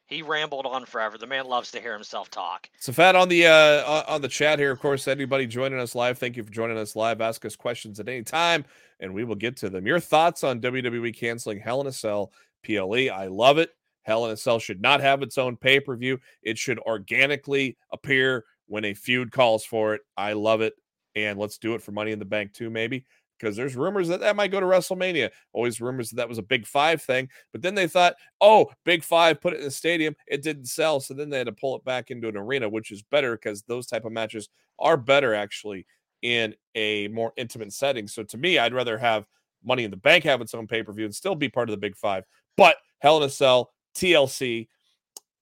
[0.05, 1.17] he rambled on forever.
[1.17, 2.69] The man loves to hear himself talk.
[2.79, 5.07] So fat on the uh on the chat here, of course.
[5.07, 7.21] Anybody joining us live, thank you for joining us live.
[7.21, 8.65] Ask us questions at any time,
[8.99, 9.87] and we will get to them.
[9.87, 12.31] Your thoughts on WWE canceling Hell in a Cell
[12.63, 13.09] PLE?
[13.11, 13.71] I love it.
[14.03, 16.19] Hell in a Cell should not have its own pay per view.
[16.41, 20.01] It should organically appear when a feud calls for it.
[20.17, 20.73] I love it,
[21.15, 23.05] and let's do it for Money in the Bank too, maybe
[23.39, 25.29] because there's rumors that that might go to WrestleMania.
[25.51, 29.03] Always rumors that that was a Big Five thing, but then they thought, oh, Big
[29.03, 31.75] Five put it in the stadium, it didn't sell, so then they had to pull
[31.75, 35.33] it back into an arena, which is better because those type of matches are better
[35.33, 35.85] actually
[36.21, 38.07] in a more intimate setting.
[38.07, 39.25] So to me, I'd rather have
[39.63, 41.73] Money in the Bank have its own pay per view and still be part of
[41.73, 42.23] the Big Five,
[42.55, 44.67] but Hell in a Cell, TLC,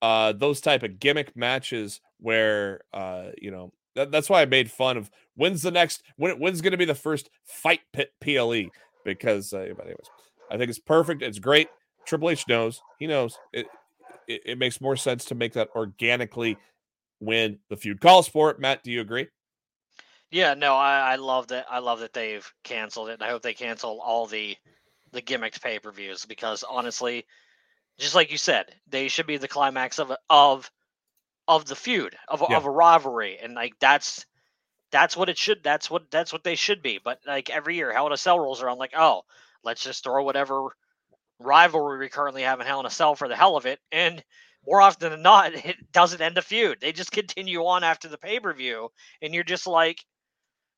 [0.01, 4.71] uh, those type of gimmick matches where uh, you know that, that's why I made
[4.71, 8.69] fun of when's the next when when's going to be the first fight pit PLE
[9.03, 10.09] because uh, anyways,
[10.49, 11.21] I think it's perfect.
[11.21, 11.69] It's great.
[12.05, 12.81] Triple H knows.
[12.99, 13.67] He knows it,
[14.27, 14.41] it.
[14.45, 16.57] It makes more sense to make that organically
[17.19, 18.59] when the feud calls for it.
[18.59, 19.27] Matt, do you agree?
[20.31, 21.65] Yeah, no, I, I love that.
[21.69, 23.13] I love that they've canceled it.
[23.13, 24.55] And I hope they cancel all the
[25.11, 27.25] the gimmicks pay per views because honestly,
[27.99, 30.71] just like you said, they should be the climax of of
[31.47, 32.57] of the feud of a, Yeah.
[32.57, 34.25] of a rivalry, and like that's
[34.91, 35.63] that's what it should.
[35.63, 36.99] That's what that's what they should be.
[37.03, 39.23] But like every year, Hell in a Cell rolls around, like oh,
[39.63, 40.69] let's just throw whatever
[41.39, 44.23] rivalry we currently have in Hell in a Cell for the hell of it, and
[44.65, 46.79] more often than not, it doesn't end a feud.
[46.81, 48.89] They just continue on after the pay per view,
[49.21, 50.03] and you're just like,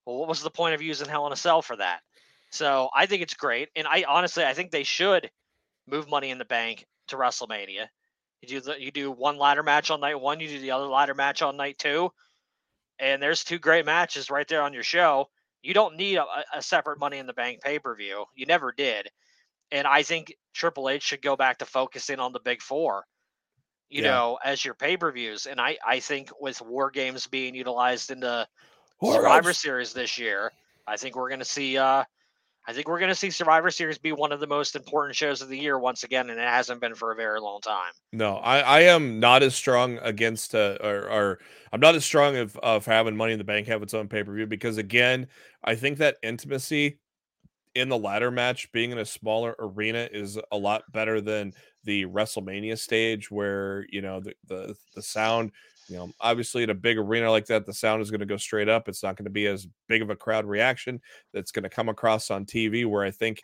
[0.06, 2.02] well, what was the point of using Hell in a Cell for that?
[2.52, 5.30] So I think it's great, and I honestly I think they should
[5.88, 7.88] move Money in the Bank to WrestleMania.
[8.42, 10.88] You do the, you do one ladder match on night one, you do the other
[10.88, 12.12] ladder match on night two,
[13.00, 15.30] and there's two great matches right there on your show.
[15.62, 18.26] You don't need a, a separate Money in the Bank pay per view.
[18.36, 19.08] You never did,
[19.72, 23.06] and I think Triple H should go back to focusing on the Big Four.
[23.90, 24.12] You Yeah.
[24.12, 28.12] know, as your pay per views, and I I think with War Games being utilized
[28.12, 28.48] in the
[29.02, 30.52] Survivor Series this year.
[30.86, 31.78] I think we're going to see.
[31.78, 32.04] Uh,
[32.66, 35.42] I think we're going to see Survivor Series be one of the most important shows
[35.42, 37.92] of the year once again, and it hasn't been for a very long time.
[38.14, 41.40] No, I, I am not as strong against uh, or, or
[41.74, 44.24] I'm not as strong of, of having Money in the Bank have its own pay
[44.24, 45.28] per view because again,
[45.64, 47.00] I think that intimacy
[47.76, 52.06] in the ladder match being in a smaller arena is a lot better than the
[52.06, 55.52] WrestleMania stage where you know the the, the sound
[55.88, 58.38] you know obviously in a big arena like that the sound is going to go
[58.38, 61.02] straight up it's not going to be as big of a crowd reaction
[61.34, 63.42] that's going to come across on TV where I think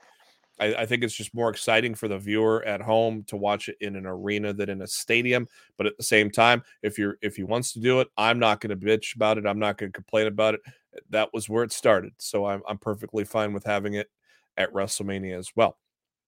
[0.60, 3.78] I, I think it's just more exciting for the viewer at home to watch it
[3.82, 5.48] in an arena than in a stadium.
[5.78, 8.60] But at the same time, if you're if he wants to do it, I'm not
[8.60, 9.46] going to bitch about it.
[9.46, 10.62] I'm not going to complain about it.
[11.10, 14.10] That was where it started, so I'm I'm perfectly fine with having it
[14.58, 15.78] at WrestleMania as well.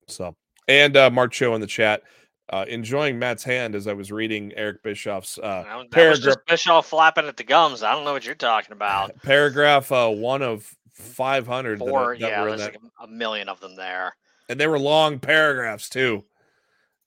[0.08, 0.36] So
[0.68, 2.04] and uh, Mark Cho in the chat.
[2.52, 6.88] Uh, enjoying Matt's hand as I was reading Eric Bischoff's uh, That that paragraph Bischoff
[6.88, 7.82] flapping at the gums.
[7.82, 9.16] I don't know what you're talking about.
[9.24, 13.62] paragraph uh, one of 500 that, Four, that yeah, there's that like a, million of
[13.62, 14.18] them there.
[14.50, 16.26] and they were long paragraphs too.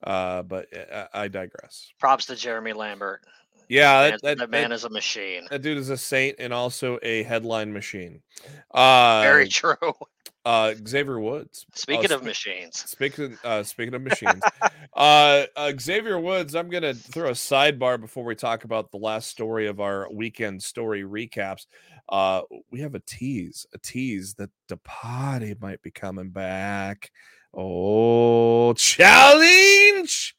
[0.03, 1.91] Uh, but I, I digress.
[1.99, 3.21] Props to Jeremy Lambert.
[3.69, 5.47] Yeah, that, that, that man that, is a machine.
[5.49, 8.21] that dude is a saint and also a headline machine.
[8.71, 9.75] Uh, Very true.
[10.45, 11.65] Uh, Xavier Woods.
[11.73, 14.41] Speaking of spe- machines, Speaking uh, speaking of machines,
[14.95, 16.55] uh, uh, Xavier Woods.
[16.55, 20.61] I'm gonna throw a sidebar before we talk about the last story of our weekend
[20.61, 21.65] story recaps.
[22.07, 27.11] Uh, we have a tease, a tease that the party might be coming back.
[27.53, 30.35] Oh, challenge!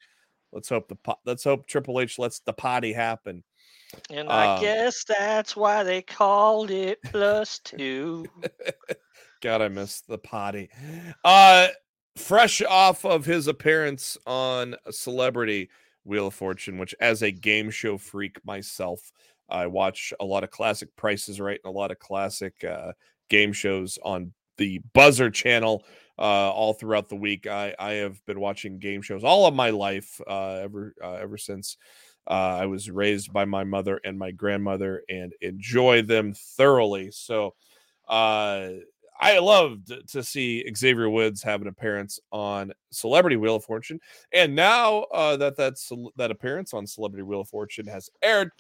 [0.52, 3.42] Let's hope the po- let's hope Triple H lets the party happen.
[4.10, 8.26] and I um, guess that's why they called it plus two.
[9.46, 10.70] God, I miss the potty.
[11.24, 11.68] Uh
[12.16, 15.70] fresh off of his appearance on Celebrity
[16.02, 19.12] Wheel of Fortune, which as a game show freak myself,
[19.48, 22.90] I watch a lot of classic prices right and a lot of classic uh
[23.30, 25.84] game shows on the Buzzer channel
[26.18, 27.46] uh, all throughout the week.
[27.46, 31.38] I I have been watching game shows all of my life uh, ever uh, ever
[31.38, 31.76] since
[32.26, 37.12] uh, I was raised by my mother and my grandmother and enjoy them thoroughly.
[37.12, 37.54] So
[38.08, 38.68] uh,
[39.20, 44.00] I loved to see Xavier Woods have an appearance on Celebrity Wheel of Fortune,
[44.32, 48.50] and now uh, that that's that appearance on Celebrity Wheel of Fortune has aired,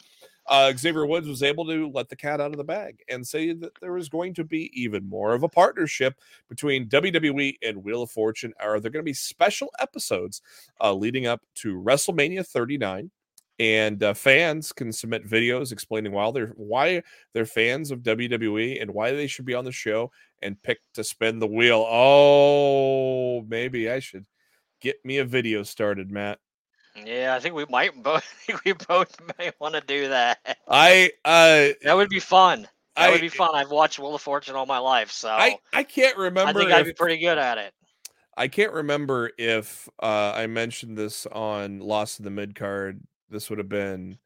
[0.48, 3.52] uh, Xavier Woods was able to let the cat out of the bag and say
[3.52, 6.14] that there was going to be even more of a partnership
[6.48, 8.52] between WWE and Wheel of Fortune.
[8.60, 10.42] Are there going to be special episodes
[10.80, 13.10] uh, leading up to WrestleMania 39?
[13.58, 18.90] And uh, fans can submit videos explaining why they're why they're fans of WWE and
[18.92, 20.10] why they should be on the show
[20.42, 21.86] and pick to spin the wheel.
[21.88, 24.26] Oh, maybe I should
[24.80, 26.38] get me a video started, Matt.
[27.04, 28.26] Yeah, I think we might both.
[28.64, 30.58] we both might want to do that.
[30.68, 32.68] I uh, that would be fun.
[32.96, 33.50] That I, would be fun.
[33.54, 36.60] I've watched Wheel of Fortune all my life, so I I can't remember.
[36.60, 37.72] I think I'd be pretty good at it.
[38.38, 43.48] I can't remember if uh, I mentioned this on Lost in the Mid Card this
[43.50, 44.18] would have been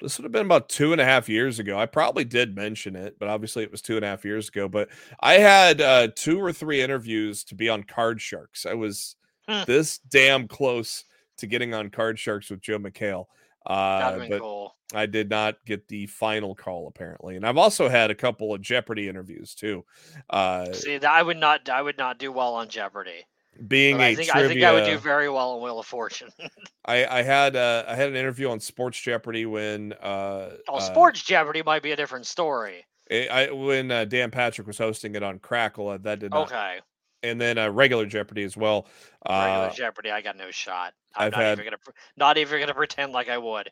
[0.00, 1.78] this would have been about two and a half years ago.
[1.78, 4.66] I probably did mention it, but obviously it was two and a half years ago.
[4.66, 4.88] But
[5.20, 8.64] I had uh, two or three interviews to be on Card Sharks.
[8.66, 9.16] I was
[9.48, 9.62] Hmm.
[9.66, 11.04] this damn close
[11.38, 13.24] to getting on Card Sharks with Joel McHale.
[13.66, 14.76] Uh, but cool.
[14.94, 18.60] I did not get the final call apparently, and I've also had a couple of
[18.62, 19.84] Jeopardy interviews too.
[20.28, 21.68] Uh, See, I would not.
[21.68, 23.24] I would not do well on Jeopardy.
[23.66, 25.78] Being But a I think trivia, I think I would do very well on Wheel
[25.78, 26.30] of Fortune.
[26.84, 30.80] I, I had uh, I had an interview on Sports Jeopardy when uh, oh, uh,
[30.80, 32.84] Sports Jeopardy might be a different story.
[33.10, 36.46] I, I when uh, Dan Patrick was hosting it on Crackle, uh, that did not.
[36.46, 36.78] Okay,
[37.22, 38.86] And then uh, regular Jeopardy as well.
[39.28, 40.94] regular Uh, Jeopardy, I got no shot.
[41.16, 41.96] I'm I've not had- even gonna.
[42.16, 43.70] Not even gonna pretend like I would.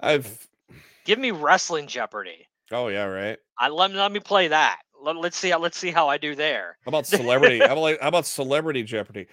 [0.00, 0.48] I've
[1.04, 2.46] Give me wrestling Jeopardy.
[2.72, 3.38] oh yeah right.
[3.58, 4.80] I let let me play that.
[5.02, 6.76] Let, let's see how let's see how I do there.
[6.84, 7.58] How about celebrity?
[7.58, 9.26] how about how about celebrity Jeopardy?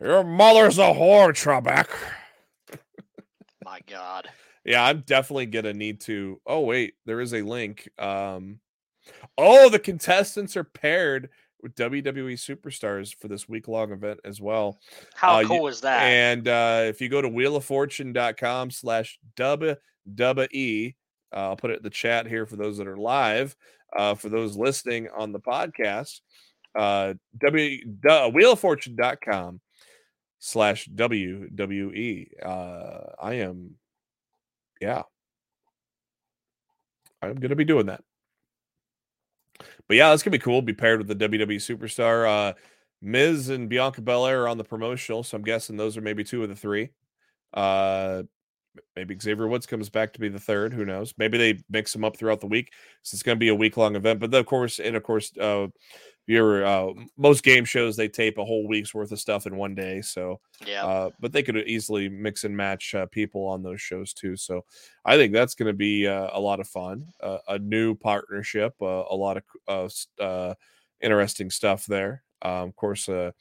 [0.00, 1.88] Your mother's a whore, Trebek.
[3.64, 4.28] My God.
[4.64, 6.40] Yeah, I'm definitely gonna need to.
[6.46, 7.88] Oh wait, there is a link.
[7.98, 8.60] Um,
[9.38, 11.28] oh, the contestants are paired
[11.62, 14.78] with WWE superstars for this week long event as well.
[15.14, 16.02] How Uh, you- cool is that?
[16.02, 20.94] And uh, if you go to wheeloffortune.com slash WWE,
[21.32, 23.56] uh, I'll put it in the chat here for those that are live.
[23.96, 26.20] Uh, for those listening on the podcast,
[26.74, 29.60] uh, w, du- wheeloffortune.com
[30.38, 32.28] slash WWE.
[32.44, 33.76] Uh, I am,
[34.80, 35.02] yeah,
[37.22, 38.02] I'm going to be doing that.
[39.86, 40.62] But yeah, that's going to be cool.
[40.62, 42.28] Be paired with the WWE superstar.
[42.28, 42.54] Uh,
[43.00, 46.42] Miz and Bianca Belair are on the promotional, so I'm guessing those are maybe two
[46.42, 46.90] of the three.
[47.52, 48.24] Uh,
[48.96, 50.72] maybe Xavier Woods comes back to be the third.
[50.72, 51.14] Who knows?
[51.18, 52.72] Maybe they mix them up throughout the week.
[53.02, 54.20] So it's going to be a week long event.
[54.20, 55.68] But of course, and of course, uh,
[56.26, 59.74] you're uh, most game shows they tape a whole week's worth of stuff in one
[59.74, 60.00] day.
[60.00, 60.84] So, yeah.
[60.84, 64.36] uh, but they could easily mix and match uh, people on those shows too.
[64.36, 64.64] So
[65.04, 68.74] I think that's going to be uh, a lot of fun, uh, a new partnership,
[68.80, 69.42] uh, a lot of
[70.18, 70.54] uh, uh,
[71.00, 72.22] interesting stuff there.
[72.42, 73.32] Um, of course, uh,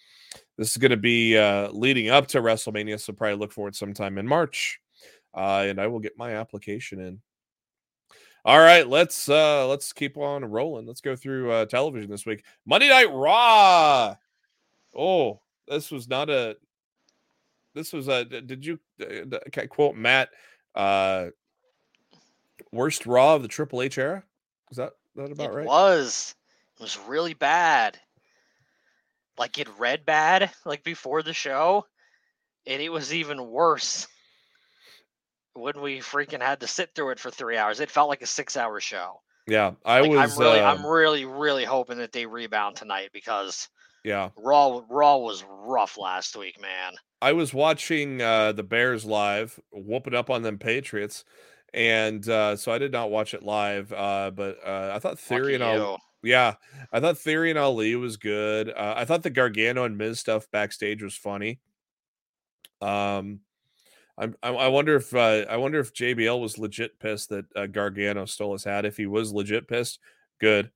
[0.58, 3.76] this is going to be uh, leading up to WrestleMania, so probably look for it
[3.76, 4.80] sometime in March,
[5.34, 7.22] uh, and I will get my application in.
[8.46, 10.86] All right, let's uh let's keep on rolling.
[10.86, 12.44] Let's go through uh television this week.
[12.66, 14.16] Monday Night Raw.
[14.94, 16.58] Oh, this was not a
[17.74, 20.30] this was a did you uh, can I quote Matt
[20.76, 21.28] uh
[22.74, 24.24] worst Raw of the Triple H era?
[24.72, 25.66] Is that that about it right?
[25.66, 26.36] was.
[26.78, 27.98] It was really bad.
[29.38, 31.86] Like it read bad, like before the show,
[32.68, 34.06] and it was even worse
[35.54, 37.80] when we freaking had to sit through it for three hours.
[37.80, 39.22] It felt like a six-hour show.
[39.48, 43.10] Yeah, I Like, was I'm really, um, I'm really, really hoping that they rebound tonight
[43.14, 43.70] because
[44.04, 44.30] yeah.
[44.38, 46.94] Raw, Raw was rough last week, man.
[47.22, 51.24] I was watching uh the Bears live, whooping up on them Patriots.
[51.74, 53.94] And uh so I did not watch it live.
[53.94, 56.02] Uh but uh I thought Theory Lucky and all.
[56.22, 56.56] Yeah,
[56.92, 58.70] I thought Theory and Ali was good.
[58.70, 61.60] Uh, I thought the Gargano and Miz stuff backstage was funny.
[62.82, 63.42] Um,
[64.18, 68.26] I'm, I, wonder if uh, I wonder if JBL was legit pissed that uh, Gargano
[68.26, 68.86] stole his hat.
[68.86, 70.00] If he was legit pissed,
[70.40, 70.70] good,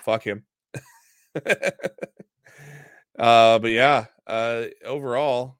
[0.00, 0.44] fuck him.
[1.34, 1.70] uh,
[3.58, 5.58] but yeah, uh, overall,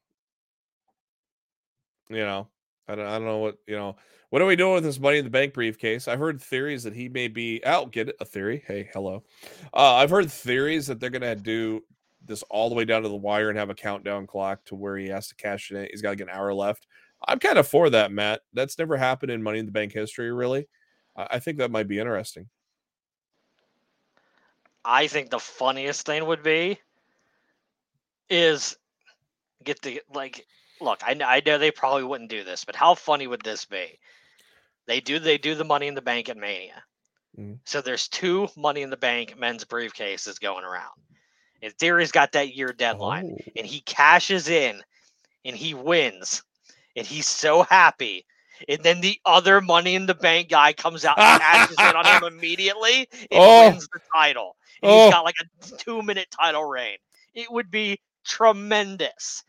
[2.08, 2.48] you know,
[2.86, 3.96] I don't, I don't know what you know.
[4.30, 6.08] What are we doing with this money in the bank briefcase?
[6.08, 7.92] I've heard theories that he may be out.
[7.92, 8.16] Get it?
[8.20, 8.62] A theory?
[8.66, 9.22] Hey, hello.
[9.72, 11.82] Uh, I've heard theories that they're gonna do
[12.24, 14.96] this all the way down to the wire and have a countdown clock to where
[14.96, 15.88] he has to cash it in.
[15.90, 16.86] He's got like an hour left.
[17.26, 18.42] I'm kind of for that, Matt.
[18.52, 20.68] That's never happened in Money in the Bank history, really.
[21.16, 22.48] I, think that might be interesting.
[24.84, 26.78] I think the funniest thing would be
[28.28, 28.76] is
[29.64, 30.46] get the like
[30.80, 33.98] look, I, I know they probably wouldn't do this, but how funny would this be?
[34.86, 36.82] They do they do the money in the bank at Mania.
[37.38, 37.58] Mm.
[37.64, 40.92] So there's two money in the bank men's briefcases going around.
[41.62, 43.36] And Theory's got that year deadline.
[43.40, 43.52] Oh.
[43.56, 44.82] And he cashes in
[45.44, 46.42] and he wins.
[46.96, 48.24] And he's so happy.
[48.68, 52.06] And then the other money in the bank guy comes out and cashes in on
[52.06, 53.68] him immediately and Oh.
[53.70, 54.56] wins the title.
[54.82, 55.04] And Oh.
[55.04, 56.96] he's got like a two minute title reign.
[57.34, 59.44] It would be tremendous.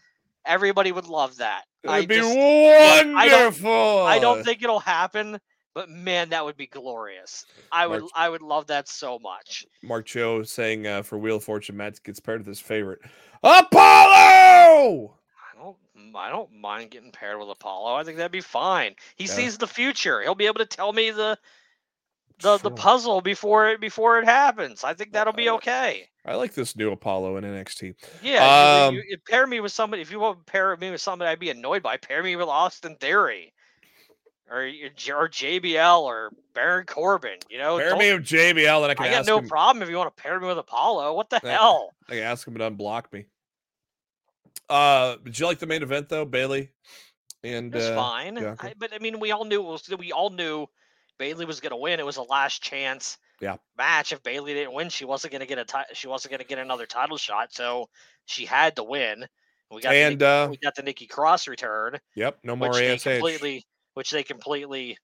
[0.45, 1.63] Everybody would love that.
[1.87, 4.03] I It'd be just- I don't- wonderful.
[4.05, 5.39] I don't think it'll happen,
[5.73, 7.45] but man, that would be glorious.
[7.71, 9.65] I would I would love that so much.
[9.83, 12.99] Mark Cho saying uh, for Wheel of Fortune, Matt gets paired with his favorite
[13.43, 15.15] Apollo.
[16.15, 17.95] I don't mind getting paired with Apollo.
[17.95, 18.95] I think that'd be fine.
[19.15, 19.31] He Yeah.
[19.31, 20.21] sees the future.
[20.21, 21.37] He'll be able to tell me the
[22.39, 24.83] the, the puzzle before it before it happens.
[24.83, 26.07] I think that'll be okay.
[26.23, 27.95] I like this new Apollo in NXT.
[28.21, 30.01] Yeah, um, you, you pair me with somebody.
[30.01, 31.97] If you want to pair me with somebody, I'd be annoyed by.
[31.97, 33.53] Pair me with Austin Theory,
[34.51, 37.39] or or JBL or Baron Corbin.
[37.49, 39.47] You know, Pair me with JBL, and I can I got no him.
[39.47, 41.13] problem if you want to pair me with Apollo.
[41.15, 41.51] What the Yeah.
[41.57, 41.91] hell?
[42.07, 43.25] I can ask him to unblock me.
[44.69, 46.71] Uh, did you like the main event though, Bayley?
[47.43, 48.35] And It's uh, fine.
[48.35, 48.67] Bianca?
[48.67, 50.67] I, but I mean, we all knew it was, we all knew
[51.17, 51.99] Bayley was going to win.
[51.99, 53.57] It was a last chance Yeah.
[53.77, 54.11] match.
[54.11, 56.47] If Bayley didn't win, she wasn't going to get a ti- she wasn't going to
[56.47, 57.53] get another title shot.
[57.53, 57.89] So
[58.25, 59.25] she had to win.
[59.71, 62.69] We got And, the, Nikki- uh, we got the Nikki Cross return, Yep, no more
[62.69, 64.97] which they completely which they completely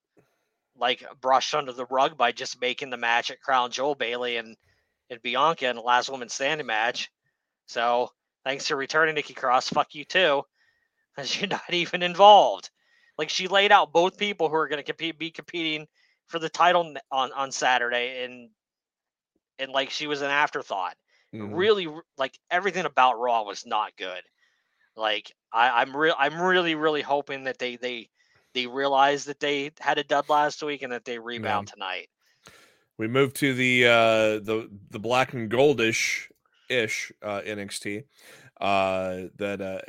[0.77, 4.55] like brushed under the rug by just making the match at Crown Jewel Bayley and
[5.09, 7.11] and Bianca in the last woman standing match.
[7.67, 8.11] So
[8.45, 9.69] thanks for returning Nikki Cross.
[9.69, 10.43] Fuck you too,
[11.15, 12.69] because you're not even involved.
[13.17, 15.87] Like she laid out both people who are going to compete, be competing
[16.27, 18.49] for the title on on Saturday, and
[19.59, 20.95] and like she was an afterthought.
[21.33, 21.55] Mhm.
[21.55, 24.21] Really, like everything about Raw was not good.
[24.95, 28.09] Like I, I'm real, I'm really, really hoping that they they
[28.53, 32.09] they realize that they had a dud last week and that they rebound tonight.
[32.97, 33.89] We move to the uh
[34.39, 36.29] the the black and goldish
[36.73, 38.03] ish uh NXT.
[38.59, 39.79] Uh that uh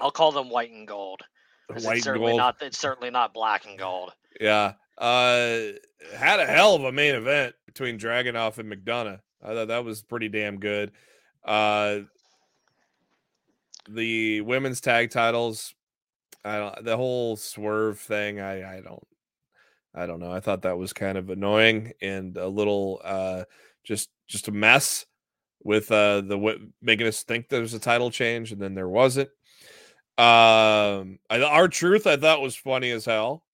[0.00, 1.22] I'll call them white and gold.
[1.68, 2.38] white it's and certainly gold.
[2.38, 2.56] not.
[2.60, 4.12] It's certainly not black and gold.
[4.40, 4.74] Yeah.
[4.98, 5.72] Uh
[6.16, 9.20] had a hell of a main event between Dragunov and McDonagh.
[9.42, 10.92] I thought that was pretty damn good.
[11.44, 12.00] Uh
[13.88, 15.74] the women's tag titles,
[16.44, 19.06] I don't the whole swerve thing, I I don't
[19.94, 20.32] I don't know.
[20.32, 23.44] I thought that was kind of annoying and a little uh
[23.84, 25.06] just just a mess
[25.64, 29.30] with uh the making us think there was a title change and then there wasn't.
[30.18, 33.44] Um R-Truth I thought was funny as hell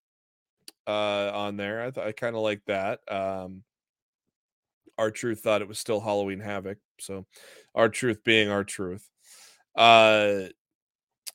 [0.86, 1.82] uh on there.
[1.82, 3.00] I th- I kind of like that.
[3.10, 3.62] Um
[4.98, 6.78] R-Truth thought it was still Halloween Havoc.
[6.98, 7.24] So
[7.74, 9.08] R-Truth being R-Truth.
[9.74, 10.48] Uh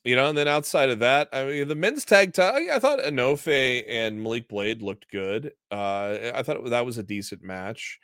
[0.06, 3.00] you know, and then outside of that, I mean, the men's tag tag, I thought
[3.00, 5.50] Enofe and Malik Blade looked good.
[5.68, 7.98] Uh, I thought that was a decent match.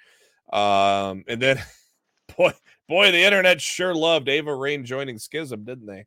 [0.53, 1.63] Um, and then,
[2.37, 2.53] boy,
[2.89, 6.07] boy, the internet sure loved Ava Raine joining Schism, didn't they?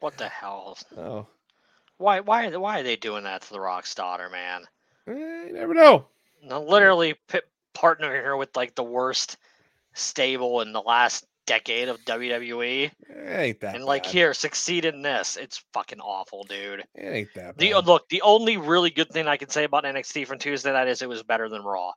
[0.00, 0.76] What the hell?
[0.96, 1.26] Oh,
[1.96, 2.20] Why?
[2.20, 2.46] Why?
[2.46, 4.64] are they- Why are they doing that to the Rock's daughter, man?
[5.06, 5.12] eh,
[5.46, 6.08] you never know.
[6.42, 9.38] No, literally pit, partnering her with like the worst
[9.94, 12.92] stable in the last decade of WWE, It
[13.38, 14.12] ain't that and like bad.
[14.12, 15.36] here succeed in this.
[15.36, 16.80] It's fucking awful, dude.
[16.94, 17.86] It ain't that The bad.
[17.86, 21.00] look, the only really good thing I can say about NXT from Tuesday night is
[21.02, 21.92] it was better than Raw.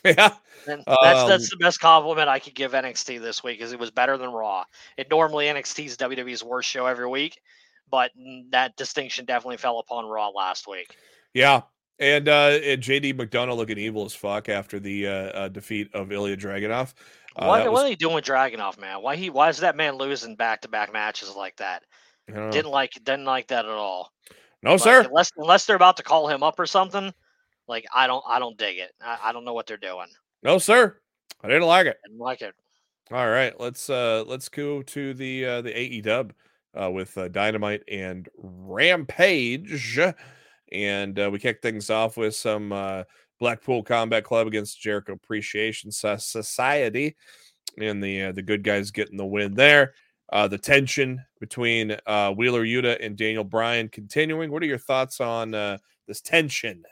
[0.04, 0.34] yeah,
[0.66, 3.78] And that's Um, that's the best compliment I could give NXT this week is it
[3.78, 4.64] was better than Raw.
[4.96, 7.40] It normally NXT's WWE's worst show every week,
[7.90, 8.10] but
[8.50, 10.94] that distinction definitely fell upon Raw last week.
[11.34, 11.62] yeah.
[12.00, 16.12] And uh, and JD McDonagh looking evil as fuck after the uh, uh, defeat of
[16.12, 16.94] Ilya Dragunov.
[17.34, 19.02] Uh, what, that what are they doing with Dragunov, man?
[19.02, 21.82] Why he why is that man losing back to back matches like that?
[22.28, 22.50] I don't know.
[22.52, 24.12] Didn't like didn't like that at all.
[24.62, 25.00] no, Like, sir.
[25.02, 27.12] Unless unless they're about to call him up or something,
[27.68, 28.92] like I don't I don't dig it.
[29.00, 30.08] I, I don't know what they're doing.
[30.42, 30.98] No, sir.
[31.42, 31.98] I didn't like it.
[32.04, 32.54] I don't like it.
[33.10, 36.32] All right, let's uh let's go to the uh the AE dub
[36.78, 39.98] uh with uh, Dynamite and Rampage.
[40.70, 43.04] And uh, we kick things off with some uh
[43.40, 47.16] Blackpool Combat Club against Jericho Appreciation Society.
[47.80, 49.94] And the uh, the good guys getting the win there.
[50.30, 54.50] Uh the tension between uh Wheeler Yuta and Daniel Bryan continuing.
[54.50, 56.82] What are your thoughts on uh this tension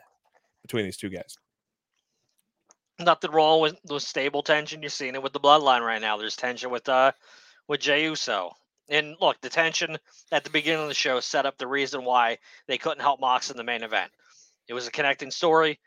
[0.66, 1.36] between these two guys?
[2.98, 4.82] Nothing wrong with with stable tension.
[4.82, 6.16] You're seeing it with the bloodline right now.
[6.16, 7.12] There's tension with uh
[7.68, 8.52] with Jey Uso.
[8.88, 9.98] And look, the tension
[10.30, 12.38] at the beginning of the show set up the reason why
[12.68, 14.12] they couldn't help Mox in the main event.
[14.68, 15.78] It was a connecting story.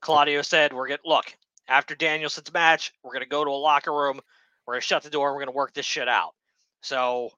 [0.00, 1.34] Claudio said, "We're get look,
[1.68, 4.20] after Danielson's match, we're gonna go to a locker room,
[4.66, 6.34] we're gonna shut the door, we're gonna work this shit out.
[6.82, 7.30] So,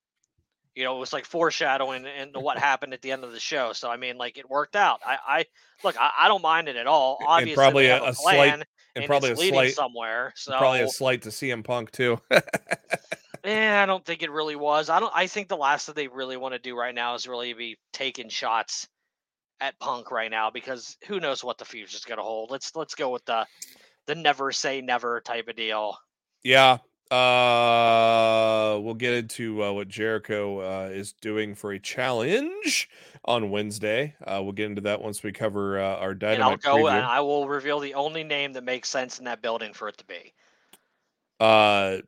[0.77, 3.73] you know, it was like foreshadowing into what happened at the end of the show.
[3.73, 5.01] So I mean, like it worked out.
[5.05, 5.45] I, I
[5.83, 7.17] look, I, I don't mind it at all.
[7.21, 8.53] And Obviously, probably they a- a, slight- plan,
[8.95, 10.33] and and probably a slight somewhere.
[10.37, 12.21] So probably a slight to CM Punk too.
[13.45, 14.89] yeah, I don't think it really was.
[14.89, 15.13] I don't.
[15.15, 17.79] I think the last that they really want to do right now is really be
[17.93, 18.87] taking shots
[19.61, 22.51] at Punk right now because who knows what the future's going to hold.
[22.51, 23.47] Let's let's go with the
[24.07, 25.97] the never say never type of deal.
[26.43, 26.79] Yeah.
[27.11, 32.91] Uh, we'll get into uh, what Jericho uh, is doing for a challenge
[33.25, 34.15] on Wednesday.
[34.25, 36.91] Uh, we'll get into that once we cover uh, our And I'll go preview.
[36.91, 39.97] and I will reveal the only name that makes sense in that building for it
[39.99, 40.33] to be.
[41.39, 41.99] Uh,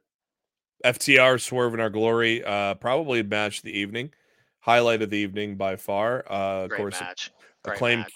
[0.84, 4.11] FTR Swerve in Our Glory, uh, probably match the evening,
[4.61, 6.24] highlight of the evening by far.
[6.28, 7.30] Uh, of Great course, match.
[7.62, 8.12] Great Acclaim, match.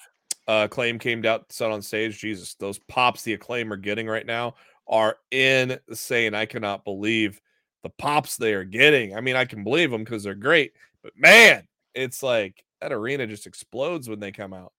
[0.49, 2.19] uh, Acclaim came out, set on stage.
[2.19, 4.55] Jesus, those pops the Acclaim are getting right now
[4.87, 6.35] are insane.
[6.35, 7.41] I cannot believe
[7.83, 9.17] the pops they are getting.
[9.17, 10.73] I mean, I can believe them because they're great,
[11.03, 14.73] but man, it's like that arena just explodes when they come out.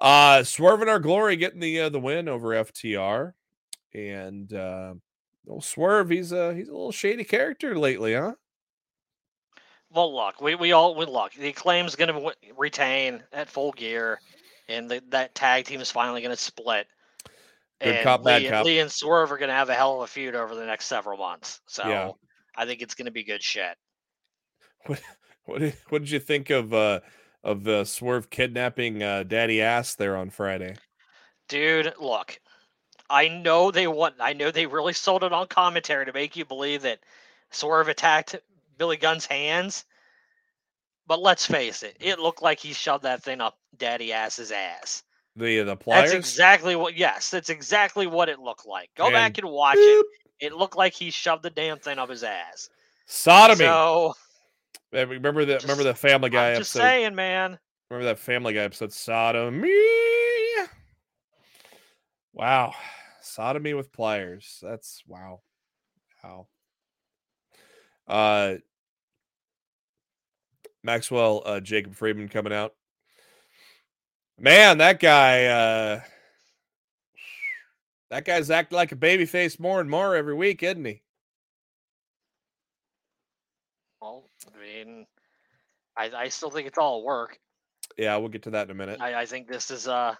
[0.00, 3.34] Uh, Swerve in Our Glory getting the uh, the win over FTR,
[3.92, 4.94] and uh,
[5.46, 8.34] old Swerve, he's a he's a little shady character lately, huh?
[9.92, 11.32] Well, look, we, we all we look.
[11.34, 14.20] The acclaim's going to retain at full gear,
[14.68, 16.86] and the, that tag team is finally going to split.
[17.80, 18.64] Good and cop, bad Lee, cop.
[18.66, 20.86] Lee and Swerve are going to have a hell of a feud over the next
[20.86, 21.60] several months.
[21.66, 22.12] So Yeah.
[22.56, 23.76] I think it's going to be good shit.
[25.46, 27.00] What did, what did you think of uh
[27.42, 30.76] of the Swerve kidnapping uh, Daddy Ass there on Friday?
[31.48, 32.38] Dude, look,
[33.08, 34.14] I know they want.
[34.20, 37.00] I know they really sold it on commentary to make you believe that
[37.50, 38.36] Swerve attacked
[38.78, 39.84] Billy Gunn's hands.
[41.06, 45.02] But let's face it, it looked like he shoved that thing up Daddy Ass's ass.
[45.36, 46.10] The the pliers.
[46.10, 46.96] That's exactly what.
[46.96, 48.90] Yes, that's exactly what it looked like.
[48.96, 50.00] Go And back and watch Boop.
[50.00, 50.06] it.
[50.40, 52.68] It looked like he shoved the damn thing up his ass.
[53.06, 53.64] Sodomy.
[53.64, 54.14] So
[54.92, 56.84] remember the remember the Family Guy I'm just episode.
[56.84, 57.58] saying, man.
[57.90, 58.92] Remember that Family Guy episode?
[58.92, 59.70] Sodomy.
[62.32, 62.72] Wow,
[63.20, 64.58] sodomy with pliers.
[64.62, 65.40] That's wow,
[66.22, 66.46] wow.
[68.06, 68.54] Uh,
[70.82, 72.74] Maxwell, uh, Jacob Friedman coming out.
[74.42, 75.44] Man, that guy.
[75.44, 76.00] Uh,
[78.08, 81.02] that guy's acting like a baby face more and more every week, isn't he?
[84.00, 85.06] Well, I mean,
[85.96, 87.38] I, I still think it's all work.
[87.98, 88.98] Yeah, we'll get to that in a minute.
[88.98, 90.14] I, I think this is uh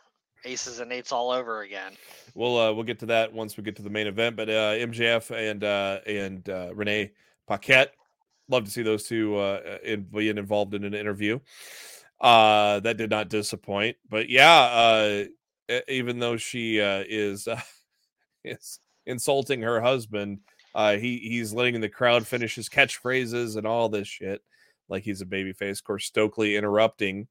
[0.45, 1.93] aces and eights all over again.
[2.35, 4.37] We'll uh, we'll get to that once we get to the main event.
[4.37, 7.12] But uh, MJF and uh, and uh, Renee
[7.49, 7.95] Paquette,
[8.51, 11.41] love to see those two uh, in, being involved in an interview.
[12.21, 13.97] Uh, that did not disappoint.
[14.09, 15.25] But yeah, uh,
[15.89, 17.61] even though she uh, is uh,
[18.45, 20.41] is insulting her husband,
[20.75, 24.43] uh, he he's letting the crowd finish his catchphrases and all this shit
[24.89, 25.79] like he's a babyface.
[25.79, 27.29] Of course, Stokely interrupting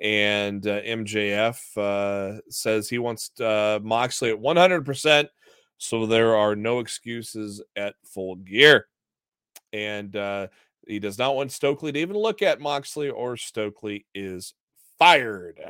[0.00, 5.28] and uh, MJF uh, says he wants uh, Moxley at 100%,
[5.78, 8.86] so there are no excuses at full gear.
[9.72, 10.48] And uh,
[10.86, 14.54] he does not want Stokely to even look at Moxley, or Stokely is
[14.98, 15.60] fired.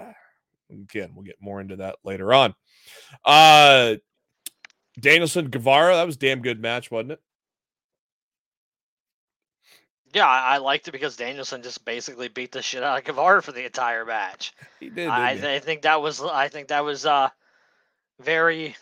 [0.71, 2.55] Again, we'll get more into that later on.
[3.25, 3.97] Uh,
[4.99, 7.21] Danielson Guevara, that was a damn good match, wasn't it?
[10.13, 13.53] Yeah, I, liked it because Danielson just basically beat the shit out of Guevara for
[13.53, 14.53] the entire match.
[14.81, 15.09] He did.
[15.09, 15.31] I?
[15.55, 17.29] I think that was I think that was uh
[18.19, 18.75] very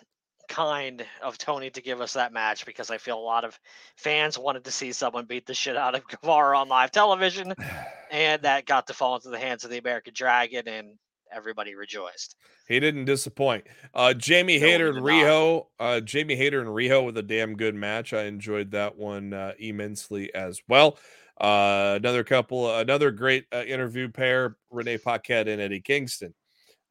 [0.49, 3.59] kind of Tony to give us that match because I feel a lot of
[3.97, 7.55] fans wanted to see someone beat the shit out of Guevara on live television,
[8.11, 10.89] and that got to fall into the hands of the American Dragon, and
[11.33, 12.37] everybody rejoiced.
[12.67, 13.67] He didn't disappoint.
[13.95, 14.99] Uh, Jamie No, Hayter and.
[14.99, 15.67] Riho.
[15.79, 18.13] Uh, Jamie Hayter and Riho with a damn good match.
[18.13, 20.99] I enjoyed that one uh, immensely as well.
[21.41, 26.35] Uh, another couple, another great uh, interview pair: Renee Paquette and Eddie Kingston.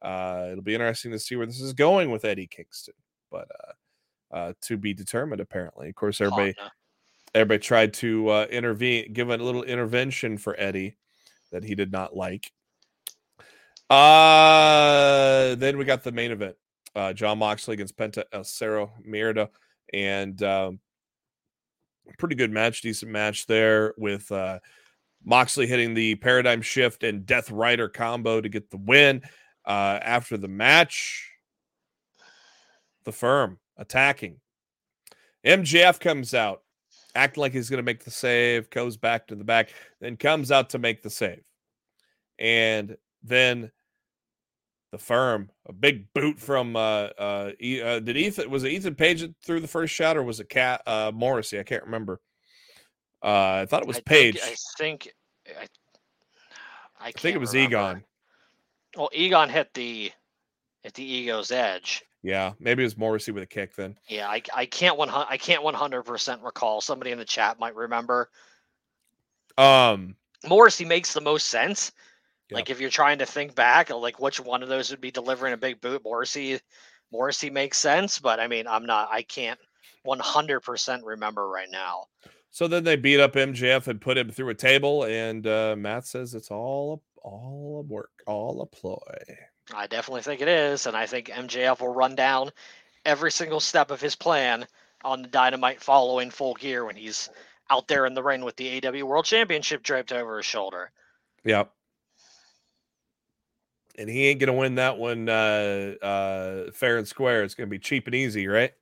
[0.02, 2.94] Uh, it'll be interesting to see where this is going with Eddie Kingston,
[3.32, 3.48] but
[4.32, 5.42] uh, uh, to be determined.
[5.42, 6.56] Apparently, of course, everybody
[7.34, 10.98] everybody tried to uh, intervene, give a little intervention for Eddie
[11.52, 12.52] that he did not like.
[13.90, 16.56] Uh, then we got the main event:
[16.96, 19.50] uh, Jon Moxley against Penta El Zero Miedo,
[19.94, 20.80] and um,
[22.18, 24.60] pretty good match, decent match there with uh,
[25.24, 29.22] Moxley hitting the paradigm shift and Death Rider combo to get the win.
[29.66, 31.30] Uh, after the match,
[33.08, 34.36] the firm attacking.
[35.46, 36.62] MJF comes out,
[37.16, 39.70] acting like he's going to make the save, goes back to the back,
[40.02, 41.42] then comes out to make the save.
[42.38, 43.72] And then
[44.92, 45.50] the firm.
[45.68, 49.60] A big boot from uh uh, uh did Ethan was it Ethan Page that threw
[49.60, 51.60] the first shot or was it Cat uh Morrissey?
[51.60, 52.22] I can't remember.
[53.24, 54.40] Uh I thought it was I Page.
[54.40, 55.14] Think, I think.
[55.48, 57.76] I, I, I think it was remember.
[57.76, 58.04] Egon.
[58.96, 60.12] Well, Egon hit the
[60.84, 62.04] hit the ego's edge.
[62.24, 63.98] Yeah, maybe it was Morrissey with a kick then.
[64.08, 66.82] Yeah, I, I can't one I can't one hundred percent recall.
[66.82, 68.30] Somebody in the chat might remember.
[69.58, 70.16] Um
[70.48, 71.92] Morrissey makes the most sense.
[72.50, 72.56] Yeah.
[72.56, 75.54] Like if you're trying to think back, like which one of those would be delivering
[75.54, 76.60] a big boot, Morrissey,
[77.12, 78.20] Morrissey makes sense.
[78.20, 79.10] But I mean, I'm not.
[79.12, 79.60] I can't
[80.04, 82.06] 100 percent remember right now.
[82.52, 86.06] so then they beat up MJF and put him through a table and uh Matt
[86.08, 88.98] says it's all all a work, all a ploy.
[89.74, 92.52] I definitely think it is, and I think MJF will run down
[93.06, 94.66] every single step of his plan
[95.04, 97.30] on the Dynamite following Full Gear when he's
[97.70, 100.92] out there in the ring with the AW World Championship draped over his shoulder.
[101.44, 101.72] Yep.
[103.98, 107.44] And he ain't gonna win that one uh uh fair and square.
[107.44, 108.74] It's gonna be cheap and easy, right?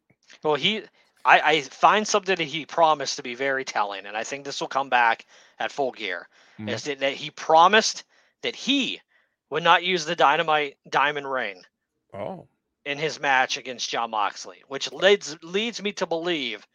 [0.43, 0.83] Well, he,
[1.23, 4.59] I, I find something that he promised to be very telling, and I think this
[4.59, 5.25] will come back
[5.59, 6.27] at Full Gear.
[6.59, 6.69] Mhm.
[6.69, 8.03] Is that, that he promised
[8.41, 9.01] that he
[9.49, 11.63] would not use the Dynamite Diamond Ring
[12.13, 12.47] Oh.
[12.85, 16.65] in his match against Jon Moxley, which leads leads me to believe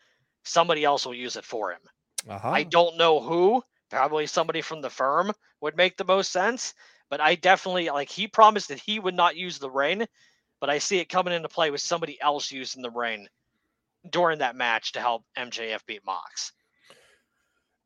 [0.45, 1.81] somebody else will use it for him.
[2.29, 2.51] Uh-huh.
[2.51, 3.63] I don't know who.
[3.91, 6.75] Probably somebody from the firm would make the most sense.
[7.09, 10.07] But I definitely like he promised that he would not use the ring,
[10.61, 13.27] but I see it coming into play with somebody else using the ring
[14.09, 16.53] during that match to help MJF beat Mox.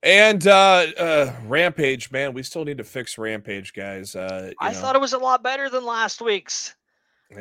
[0.05, 4.15] And uh uh Rampage, man, we still need to fix Rampage, guys.
[4.15, 4.79] Uh you I know.
[4.79, 6.75] thought it was a lot better than last week's.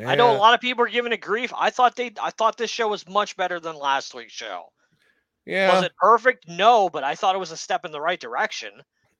[0.04, 1.52] I know a lot of people are giving it grief.
[1.56, 4.72] I thought they I thought this show was much better than last week's show.
[5.46, 5.74] Yeah.
[5.74, 6.48] Was it perfect?
[6.48, 8.72] No, but I thought it was a step in the right direction.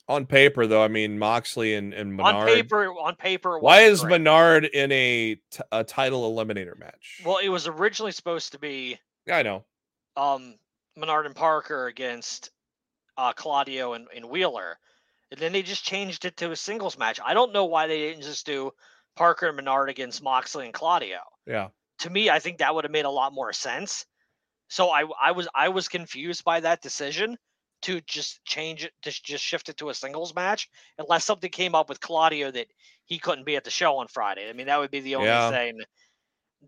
[0.08, 2.48] on paper though, I mean Moxley and, and Menard.
[2.48, 3.58] On paper, on paper.
[3.58, 4.12] Why is great.
[4.12, 7.20] Menard in a, t- a title eliminator match?
[7.24, 9.64] Well, it was originally supposed to be Yeah, I know.
[10.16, 10.54] um
[10.96, 12.50] Menard and Parker against
[13.16, 14.78] uh Claudio and, and Wheeler.
[15.30, 17.18] And then they just changed it to a singles match.
[17.24, 18.70] I don't know why they didn't just do
[19.16, 21.18] Parker and Menard against Moxley and Claudio.
[21.46, 21.68] Yeah.
[22.00, 24.06] To me, I think that would have made a lot more sense.
[24.68, 27.36] So I I was I was confused by that decision
[27.82, 31.74] to just change it to just shift it to a singles match unless something came
[31.74, 32.68] up with Claudio that
[33.04, 34.48] he couldn't be at the show on Friday.
[34.48, 35.50] I mean that would be the only Yeah.
[35.50, 35.80] thing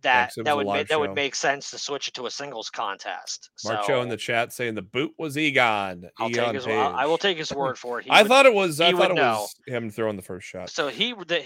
[0.03, 3.51] that that would make that would make sense to switch it to a singles contest.
[3.57, 6.09] So in the chat saying the boot was Egon.
[6.19, 8.05] I'll take his, I I will take his word for it.
[8.05, 8.81] He I would- thought it was.
[8.81, 10.71] I thought it was him throwing the first shot.
[10.71, 10.89] so.
[10.89, 11.43] He the,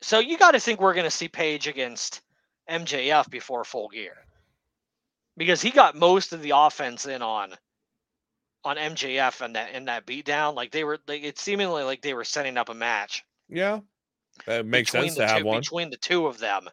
[0.00, 2.20] so you got to think we're going to see Page against
[2.70, 4.14] MJF before Full Gear,
[5.36, 7.54] because he got most of the offense in on
[8.64, 10.54] on MJF and that in that beatdown.
[10.54, 13.24] Like they were, like, it seemingly like they were setting up a match.
[13.48, 13.80] Yeah,
[14.46, 15.60] that makes sense to have two, one.
[15.60, 16.68] between the two of them,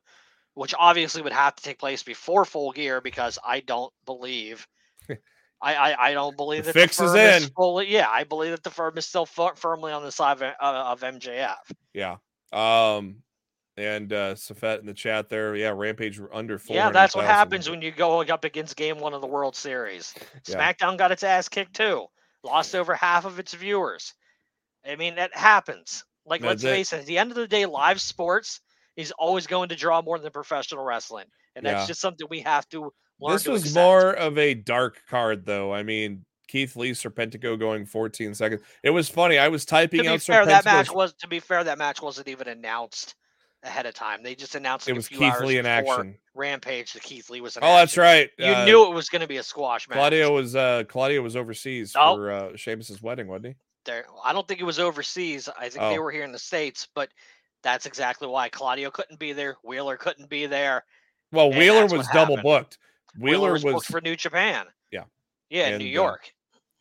[0.55, 4.67] which obviously would have to take place before Full Gear because I don't believe.
[5.61, 7.49] I, I, I don't believe The that fix the firm is in.
[7.51, 7.89] fully.
[7.91, 10.53] Yeah, I believe that the firm is still fir- firmly on the side of, uh,
[10.61, 11.55] of MJF.
[11.93, 12.17] Yeah.
[12.51, 13.17] Um,
[13.77, 15.55] and uh Safet in the chat there.
[15.55, 16.75] Yeah, Rampage under four.
[16.77, 20.13] Yeah, that's what happens when you go up against Game One of the World Series.
[20.47, 20.55] Yeah.
[20.73, 22.05] SmackDown got its ass kicked too,
[22.43, 24.13] lost over half of its viewers.
[24.87, 26.05] I mean, that happens.
[26.25, 26.67] Like, That's let's it.
[26.67, 26.99] face it.
[27.01, 28.61] At the end of the day, live sports
[28.95, 31.25] is always going to draw more than professional wrestling,
[31.55, 31.87] and that's Yeah.
[31.87, 33.75] just something we have to learn This to was accept.
[33.75, 35.73] more of a dark card, though.
[35.73, 38.61] I mean, Keith Lee Serpentico going 14 seconds.
[38.83, 39.37] It was funny.
[39.37, 41.13] I was To typing be out fair, that match was.
[41.15, 43.15] To be fair, that match wasn't even announced
[43.63, 44.21] ahead of time.
[44.21, 46.19] They just announced It like, was Keith Lee in action.
[46.35, 46.93] Rampage.
[46.93, 48.29] The Keith Lee was in Oh, that's right.
[48.37, 49.95] You uh, knew it was going to be a squash match.
[49.97, 52.15] Claudio was uh Claudio was overseas Oh.
[52.15, 53.55] for uh Sheamus's wedding, wasn't he?
[53.85, 54.05] there.
[54.23, 55.47] I don't think it was overseas.
[55.47, 56.01] I think they Oh.
[56.01, 57.09] were here in the states, but
[57.65, 59.57] that's exactly why Claudio couldn't be there.
[59.63, 60.85] Wheeler couldn't be there.
[61.31, 62.77] Well, Wheeler was double booked.
[63.17, 64.67] Wheeler, Wheeler was, was, booked for New Japan.
[64.91, 65.05] Yeah.
[65.49, 66.31] Yeah, And, New uh, York.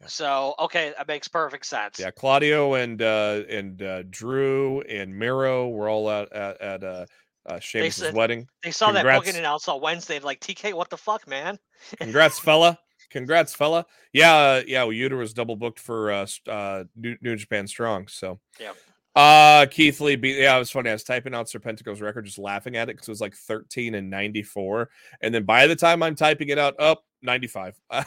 [0.03, 0.07] yeah.
[0.09, 1.99] So okay, that makes perfect sense.
[1.99, 7.07] yeah, Claudio and uh and uh Drew and Miro were all out at, at uh,
[7.47, 8.47] uh said- wedding.
[8.62, 9.24] They saw that Congrats.
[9.24, 10.18] booking announced on Wednesday.
[10.20, 11.59] Like TK, what the fuck, man?
[11.99, 12.78] Congrats, fella.
[13.11, 13.87] Congrats, fella.
[14.12, 14.82] Yeah, uh, yeah.
[14.82, 18.09] Well, Yuta was double booked for uh, uh, New, New Japan Strong.
[18.09, 18.76] So, Yep.
[19.15, 20.37] Uh, Keith Lee beat.
[20.37, 20.91] Yeah, it was funny.
[20.91, 23.95] I was typing out Serpentico's record, just laughing at it because it was like 13
[23.95, 24.91] and 94.
[25.21, 27.79] And then by the time I'm typing it out, up 95.
[27.91, 28.05] uh,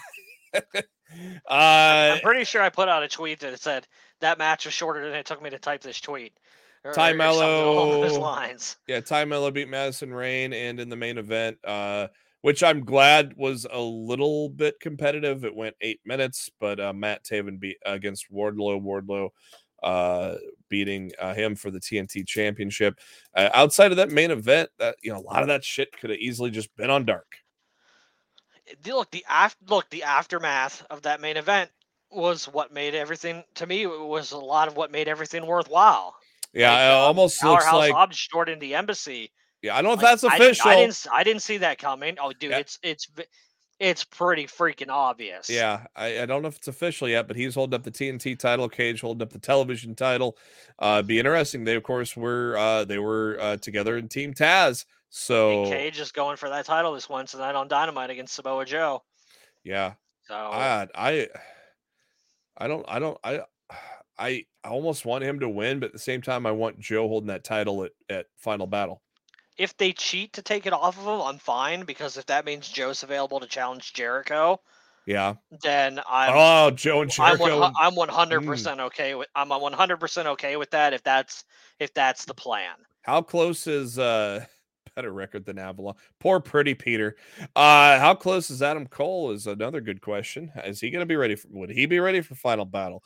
[1.49, 3.87] I'm pretty sure I put out a tweet that said
[4.19, 6.33] that match was shorter than it took me to type this tweet.
[6.83, 8.19] Or, Ty those Mello.
[8.19, 8.77] lines.
[8.87, 12.07] yeah, Tay Melo beat Madison Rayne, and in the main event, uh,
[12.41, 15.45] which I'm glad was a little bit competitive.
[15.45, 18.81] It went eight minutes, but uh, Matt Taven beat against Wardlow.
[18.81, 19.29] Wardlow
[19.87, 20.35] uh,
[20.69, 22.99] beating uh, him for the TNT Championship.
[23.35, 26.09] Uh, outside of that main event, that you know, a lot of that shit could
[26.09, 27.27] have easily just been on dark.
[28.85, 31.69] Look, the after look the aftermath of that main event
[32.11, 36.15] was what made everything to me was a lot of what made everything worthwhile.
[36.53, 37.91] Yeah, Like, it um, almost looks like.
[37.93, 39.31] Hobbs shorting the embassy.
[39.61, 40.69] Yeah, I don't know if Like, that's I didn't- official.
[40.69, 42.15] I, didn't s- I didn't see that coming.
[42.21, 42.59] Oh, dude, Yeah.
[42.59, 43.07] it's it's
[43.79, 45.49] it's pretty freaking obvious.
[45.49, 48.37] Yeah, I, I don't know if it's official yet, but he's holding up the TNT
[48.37, 48.67] title.
[48.69, 50.37] Cage holding up the television title.
[50.79, 51.63] Uh, be interesting.
[51.63, 54.85] They of course were uh, they were uh, together in Team Taz.
[55.09, 58.65] So And Cage is going for that title this Wednesday tonight on Dynamite against Samoa
[58.65, 59.03] Joe.
[59.63, 59.93] yeah,
[60.27, 61.27] So I I
[62.57, 63.41] I don't I don't I
[64.17, 67.07] I I almost want him to win, but at the same time, I want Joe
[67.07, 69.01] holding that title at at Final Battle.
[69.57, 72.67] If they cheat to take it off of him, I'm fine because if that means
[72.67, 74.59] Joe's available to challenge Jericho,
[75.05, 75.35] Yeah.
[75.63, 77.71] then I'm oh, Joe and Jericho.
[77.79, 81.43] I'm 100 percent okay with I'm 100 percent okay with that if that's
[81.79, 82.75] if that's the plan.
[83.03, 84.45] How close is uh
[84.95, 85.95] better record than Avalon?
[86.19, 87.15] Poor pretty Peter.
[87.55, 90.51] Uh how close is Adam Cole is another good question.
[90.65, 93.03] Is he gonna be ready for would he be ready for final battle?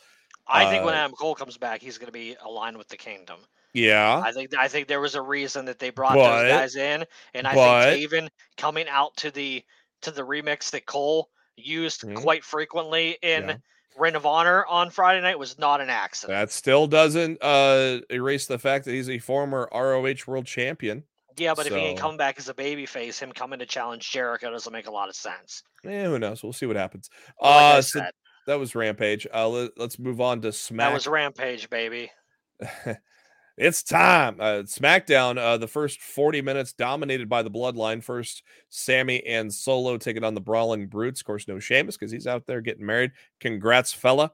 [0.47, 2.97] I think when Uh, Adam Cole comes back, he's going to be aligned with the
[2.97, 3.39] Kingdom.
[3.73, 4.21] Yeah.
[4.23, 7.05] I think I think there was a reason that they brought But- those guys in,
[7.33, 9.63] and I but- think Taven coming out to the
[10.01, 12.15] to the remix that Cole used Mhm.
[12.15, 13.55] quite frequently in Yeah.
[13.97, 16.37] Ring of Honor on Friday night was not an accident.
[16.37, 21.03] That still doesn't uh erase the fact that he's a former ROH world champion.
[21.37, 24.09] yeah, but if he ain't so- coming back as a babyface, him coming to challenge
[24.11, 25.63] Jericho doesn't make a lot of sense.
[25.85, 26.43] Eh, who knows?
[26.43, 27.09] We'll see what happens.
[27.39, 28.01] Like uh so
[28.47, 29.27] that was Rampage.
[29.33, 30.89] Uh let, us move on to Smack.
[30.89, 32.11] that was Rampage, baby.
[33.57, 34.37] it's time.
[34.39, 38.03] Uh, SmackDown, uh, the first 40 minutes dominated by the bloodline.
[38.03, 41.21] First, Sami and Solo taking on the Brawling Brutes.
[41.21, 43.11] Of course, no Sheamus because he's out there getting married.
[43.39, 44.31] Congrats, fella.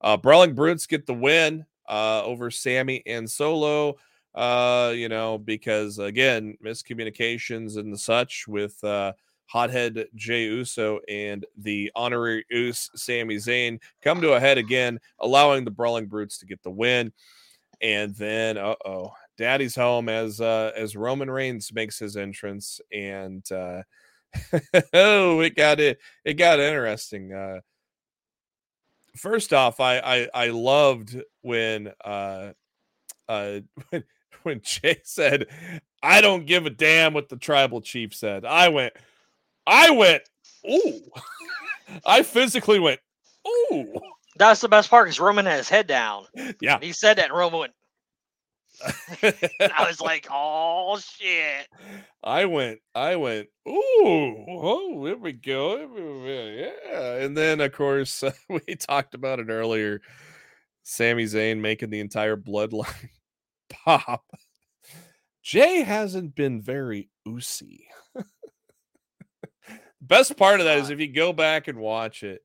[0.00, 3.96] Uh, Brawling Brutes get the win uh, over Sami and Solo.
[4.34, 9.12] Uh, you know, because again, miscommunications and such with uh,
[9.46, 15.64] hothead Jey Uso and the honorary Us Sami Zayn come to a head again, allowing
[15.64, 17.12] the Brawling Brutes to get the win.
[17.80, 23.50] And then, uh oh, Daddy's home as uh, as Roman Reigns makes his entrance, and
[23.52, 23.82] uh,
[24.92, 27.32] oh, it got it it got interesting.
[27.32, 27.60] Uh,
[29.16, 32.52] first off, I I, I loved when uh,
[33.28, 33.60] uh,
[33.90, 34.04] when
[34.42, 35.46] when Jey said,
[36.02, 38.94] "I don't give a damn what the tribal chief said." I went,
[39.68, 40.22] I went,
[40.68, 41.00] ooh,
[42.06, 43.00] I physically went,
[43.46, 43.94] ooh,
[44.38, 46.26] That's the best part because Roman had his head down.
[46.60, 46.74] yeah.
[46.74, 47.72] And he said that, and Roman went.
[49.22, 51.66] I was like, "Oh shit!"
[52.22, 55.78] I went, I went, ooh, oh, here we go.
[55.78, 57.24] here we go, Yeah.
[57.24, 60.00] And then, of course, we talked about it earlier.
[60.82, 63.10] Sami Zayn making the entire bloodline
[63.70, 64.24] pop.
[65.42, 67.86] Jey hasn't been very oozy.
[70.00, 72.42] Best part of that is if you go back and watch it,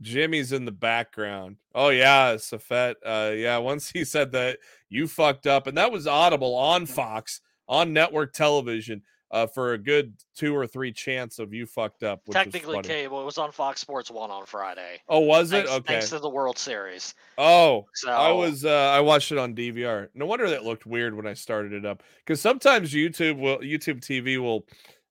[0.00, 1.56] Jimmy's in the background.
[1.74, 2.94] Oh yeah, Safet.
[3.04, 7.40] Uh yeah, once he said that you fucked up, and that was audible on Fox
[7.68, 12.20] on network television uh for a good two or three chance of you fucked up.
[12.26, 13.20] Which Technically, cable.
[13.22, 15.00] It was on Fox Sports One on Friday.
[15.08, 15.66] Oh, was it?
[15.66, 15.92] Thanks, Okay.
[15.92, 17.14] thanks to the World Series.
[17.38, 20.08] Oh, So I was uh I watched it on DVR.
[20.14, 22.02] No wonder that looked weird when I started it up.
[22.24, 24.66] Because sometimes YouTube will YouTube TV will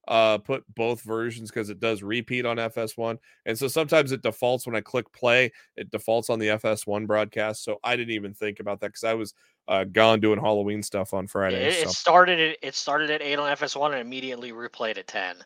[0.10, 3.18] uh put both versions because it does repeat on FS1.
[3.46, 7.64] And so sometimes it defaults when I click play, it defaults on the FS1 broadcast.
[7.64, 9.34] So I didn't even think about that because I was
[9.68, 11.64] uh gone doing Halloween stuff on Friday.
[11.64, 11.90] it so.
[11.90, 15.38] started at it started at eight on FS1 and immediately replayed at ten.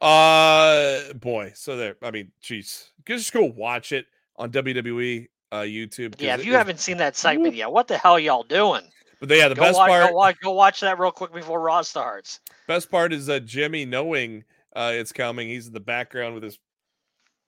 [0.00, 2.90] Uh boy, so there I mean, jeez.
[3.06, 6.14] Just go watch it on WWE uh YouTube.
[6.18, 8.82] Yeah, if you haven't seen that segment yet, what the hell y'all doing?
[9.26, 11.60] But yeah, the Go best watch, part go watch, go watch that real quick before
[11.60, 12.40] Raw starts.
[12.66, 14.44] Best part is uh, Jimmy knowing
[14.74, 15.48] uh, it's coming.
[15.48, 16.58] He's in the background with his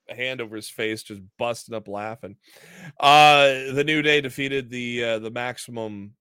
[0.08, 2.36] hand over his face, just busting up laughing.
[2.98, 6.14] Uh, the New Day defeated the uh, the Maximum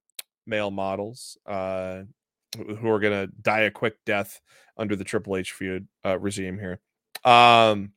[0.45, 2.01] male models, uh,
[2.57, 4.41] who are gonna die a quick death
[4.77, 6.79] under the Triple H feud uh, regime here.
[7.23, 7.91] Um,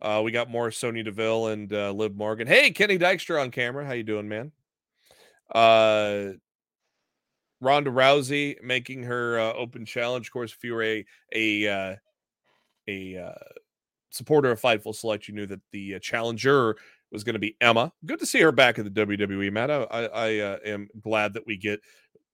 [0.00, 2.48] uh, we got more Sonya Deville and uh, Liv Morgan.
[2.48, 3.86] Hey, Kenny Dykstra on camera.
[3.86, 4.52] How you doing, man?
[5.54, 6.32] Uh,
[7.60, 10.26] Ronda Rousey making her uh, open challenge.
[10.26, 11.96] Of course, if you were a a uh,
[12.88, 13.34] a uh,
[14.10, 16.76] supporter of Fightful Select, you knew that the uh, challenger
[17.12, 17.92] was going to be Emma.
[18.04, 19.70] Good to see her back in the WWE, Matt.
[19.70, 21.80] I, I, I uh, am glad that we get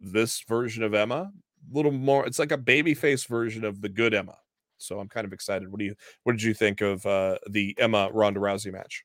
[0.01, 1.33] this version of Emma.
[1.71, 2.25] A little more.
[2.27, 4.37] It's like a babyface version of the good Emma.
[4.79, 5.69] So I'm kind of excited.
[5.69, 5.95] What do you?
[6.23, 9.05] What did you think of uh, the Emma Ronda Rousey match?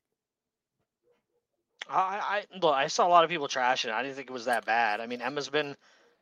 [1.90, 3.92] I, I look, I saw a lot of people trashing it.
[3.92, 5.00] I didn't think it was that bad.
[5.02, 5.76] I mean, Emma's been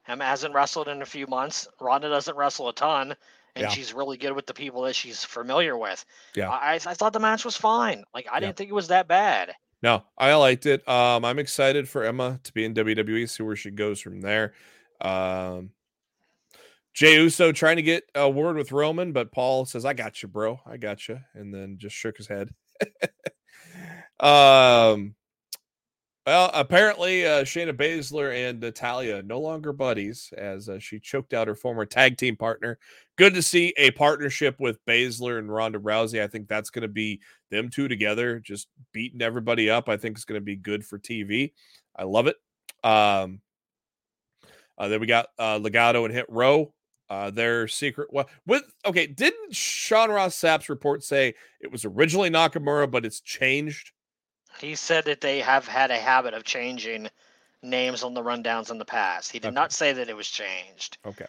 [0.08, 1.68] Emma hasn't wrestled in a few months.
[1.80, 3.16] Ronda doesn't wrestle a ton,
[3.56, 3.70] and Yeah.
[3.70, 6.04] she's really good with the people that she's familiar with.
[6.36, 6.50] Yeah.
[6.50, 8.04] I, I I thought the match was fine.
[8.14, 8.40] Like I Yeah.
[8.48, 9.54] didn't think it was that bad.
[9.84, 10.88] No, I liked it.
[10.88, 14.54] Um, I'm excited for Emma to be in WWE, see where she goes from there.
[15.00, 15.72] Um,
[16.94, 20.28] Jey Uso trying to get a word with Roman, but Paul says, "I got you,
[20.28, 20.60] bro.
[20.66, 22.50] I got you," and then just shook his head.
[24.20, 25.16] um,
[26.26, 31.48] well, apparently, uh, Shayna Baszler and Natalya no longer buddies as uh, she choked out
[31.48, 32.78] her former tag team partner.
[33.18, 36.22] Good to see a partnership with Baszler and Ronda Rousey.
[36.22, 39.90] I think that's going to be them two together, just beating everybody up.
[39.90, 41.54] I think it's going to be good for TV.
[41.96, 42.36] I love it.
[42.84, 43.42] Um,
[44.78, 46.74] uh, then we got uh, Legado and Hit Row.
[47.10, 52.30] Uh, their secret what with okay didn't Sean Ross Sapp's report say it was originally
[52.30, 53.92] Nakamura but it's changed
[54.62, 57.10] He said that they have had a habit of changing
[57.64, 59.32] names on the rundowns in the past.
[59.32, 59.56] He did Okay.
[59.56, 60.98] not say that it was changed.
[61.06, 61.26] okay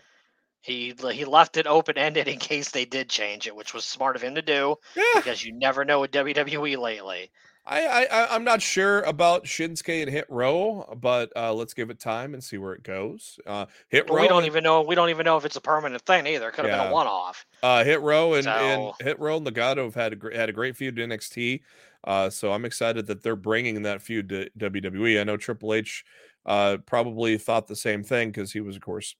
[0.61, 4.17] He he left it open ended in case they did change it, which was smart
[4.17, 7.31] of him to do yeah because you never know with WWE lately.
[7.65, 12.01] I, I I'm not sure about Shinsuke and Hit Row, but uh, let's give it
[12.01, 13.39] time and see where it goes.
[13.47, 14.83] Uh, Hit But Row, we don't and- even know.
[14.83, 16.49] We don't even know if it's a permanent thing either.
[16.49, 17.47] It could have been a one-off.
[17.63, 20.49] uh, Hit Row and, and So- Hit Row and Legado have had a great, had
[20.49, 21.61] a great feud in NXT.
[22.05, 25.21] Uh, so I'm excited that they're bringing that feud to WWE.
[25.21, 26.05] I know Triple H
[26.47, 29.15] uh, probably thought the same thing because he was, of course,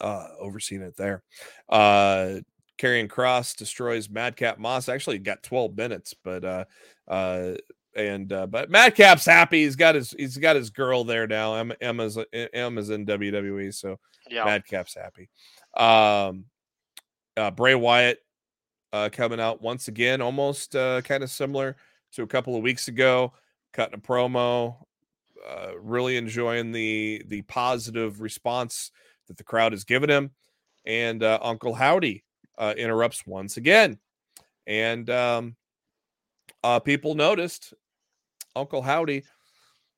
[0.00, 1.22] uh, overseeing it there.
[1.68, 2.40] Uh,
[2.78, 4.88] Karrion Kross destroys Madcap Moss.
[4.88, 6.64] Actually, got 12 minutes, but uh,
[7.08, 7.52] uh,
[7.94, 9.64] and uh, but Madcap's happy.
[9.64, 11.54] He's got his he's got his girl there now.
[11.54, 13.98] Emma, Emma's Emma's in WWE, so
[14.30, 14.44] Yeah.
[14.44, 15.30] Madcap's happy.
[15.76, 16.44] Um,
[17.36, 18.18] uh, Bray Wyatt
[18.92, 21.76] uh, coming out once again, almost uh, kind of similar
[22.12, 23.32] to a couple of weeks ago,
[23.72, 24.76] cutting a promo.
[25.46, 28.90] Uh, really enjoying the the positive response
[29.28, 30.32] that the crowd has given him,
[30.84, 32.24] and uh, Uncle Howdy
[32.58, 33.98] uh, interrupts once again,
[34.66, 35.54] and um,
[36.64, 37.74] uh, people noticed
[38.56, 39.22] Uncle Howdy,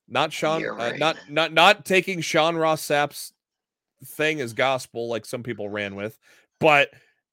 [0.06, 3.32] not Sean, You're uh, not not not taking Sean Ross Sapp's
[4.04, 6.18] thing as gospel like some people ran with,
[6.60, 6.90] but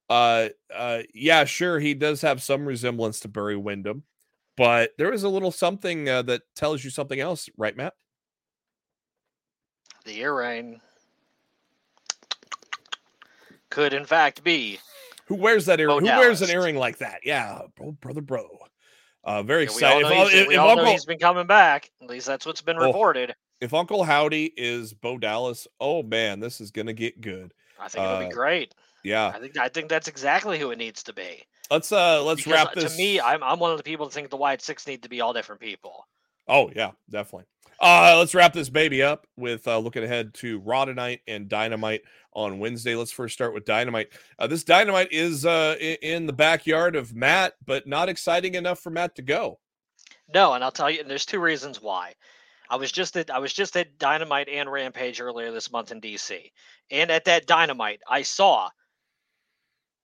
[0.08, 4.04] uh uh yeah, sure he does have some resemblance to Barry Windham,
[4.56, 7.94] but there is a little something uh, that tells you something else, right, Matt?
[10.04, 10.80] The earring
[13.70, 14.78] could, in fact, be.
[15.26, 16.00] Who wears that earring?
[16.00, 17.20] Who wears an earring like that?
[17.24, 18.46] Yeah, bro, brother, bro.
[19.24, 20.02] Uh, very Yeah, we all excited.
[20.02, 21.90] know, If, he's, if- all know Uncle, he's been coming back.
[22.00, 22.86] At least that's what's been Oh.
[22.86, 23.34] reported.
[23.60, 27.52] if Uncle Howdy is Bo Dallas, oh man, this is gonna get good.
[27.80, 28.74] I think it'll uh, be great.
[29.06, 31.44] Yeah, I think I think that's exactly who it needs to be.
[31.70, 32.92] let's uh let's Because, wrap uh, this.
[32.92, 35.08] To me, I'm I'm one of the people that think the Wyatt Six need to
[35.08, 36.06] be all different people.
[36.48, 37.44] Oh yeah, definitely.
[37.78, 42.02] Uh, let's wrap this baby up with uh, looking ahead to Raw tonight and Dynamite
[42.32, 42.96] on Wednesday.
[42.96, 44.08] Let's first start with Dynamite.
[44.38, 48.90] Uh, this Dynamite is uh, in the backyard of Matt, but not exciting enough for
[48.90, 49.60] Matt to go.
[50.32, 52.14] No, and I'll tell you, and there's two reasons why.
[52.68, 56.00] I was just at I was just at Dynamite and Rampage earlier this month in
[56.00, 56.50] DC,
[56.90, 58.70] and at that Dynamite, I saw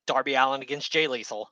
[0.07, 1.51] Darby Allin against Jay Lethal.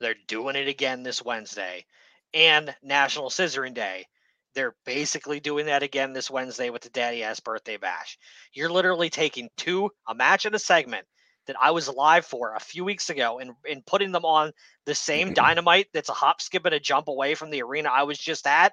[0.00, 1.86] They're doing it again this Wednesday,
[2.32, 4.06] and National Scissoring Day.
[4.54, 8.18] They're basically doing that again this Wednesday with the Daddy Ass Birthday Bash.
[8.52, 11.06] You're literally taking two a match and a segment
[11.46, 14.52] that I was live for a few weeks ago and, and putting them on
[14.86, 18.04] the same dynamite that's a hop, skip, and a jump away from the arena I
[18.04, 18.72] was just at.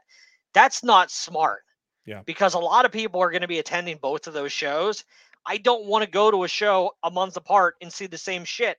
[0.54, 1.62] That's not smart.
[2.06, 2.22] Yeah.
[2.26, 5.04] Because a lot of people are going to be attending both of those shows.
[5.46, 8.46] I don't want to go to a show a month apart and see the same
[8.46, 8.78] shit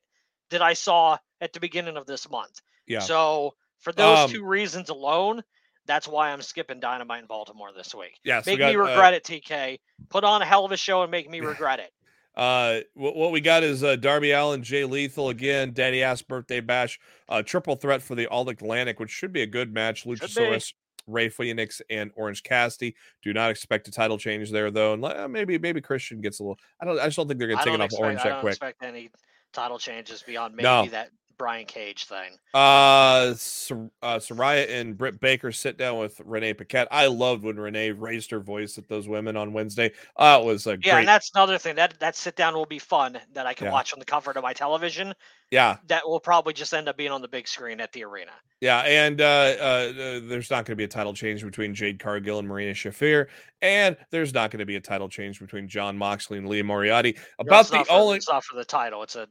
[0.52, 2.60] that I saw at the beginning of this month.
[2.86, 3.00] Yeah.
[3.00, 5.42] So for those Um, two reasons alone,
[5.86, 8.18] that's why I'm skipping Dynamite in Baltimore this week.
[8.24, 9.80] Yes, we Make got, me uh, regret it, TK.
[10.08, 11.92] Put on a hell of a show and make me regret it.
[12.34, 16.60] Uh, what, what we got is uh, Darby Allin, Jay Lethal again, Daddy Ass Birthday
[16.60, 16.98] Bash,
[17.28, 20.04] uh, triple threat for the All Atlantic, which should be a good match.
[20.04, 20.72] Luchasaurus,
[21.06, 22.94] Rey Fenix, and Orange Cassidy.
[23.22, 24.94] Do not expect a title change there though.
[24.94, 26.58] And uh, maybe maybe Christian gets a little.
[26.80, 26.98] I don't.
[26.98, 28.52] I just don't think they're gonna take it off expect, Orange I that don't quick.
[28.52, 29.10] expect any
[29.52, 30.86] title changes beyond maybe No.
[30.86, 32.36] that Brian Cage thing.
[32.54, 36.88] Uh, Sor- uh, Saraya and Britt Baker sit down with Renee Paquette.
[36.90, 39.92] I loved when Renee raised her voice at those women on Wednesday.
[40.16, 40.92] Uh, it was a Yeah, great.
[41.00, 41.74] and that's another thing.
[41.76, 43.72] That that sit down will be fun that I can Yeah.
[43.72, 45.14] watch on the comfort of my television.
[45.50, 48.32] yeah, That will probably just end up being on the big screen at the arena.
[48.62, 51.98] Yeah, and uh, uh, uh, there's not going to be a title change between Jade
[51.98, 53.26] Cargill and Marina Shafir,
[53.60, 57.12] and there's not going to be a title change between Jon Moxley and Lee Moriarty.
[57.12, 59.02] No, About it's the for, only it's not for the title.
[59.02, 59.26] It's a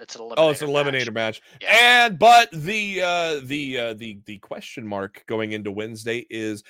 [0.00, 0.34] it's an eliminator.
[0.38, 0.86] oh, it's an match.
[0.86, 1.12] eliminator
[1.60, 2.04] Yeah.
[2.06, 6.62] and but the uh, the uh, the the question mark going into Wednesday is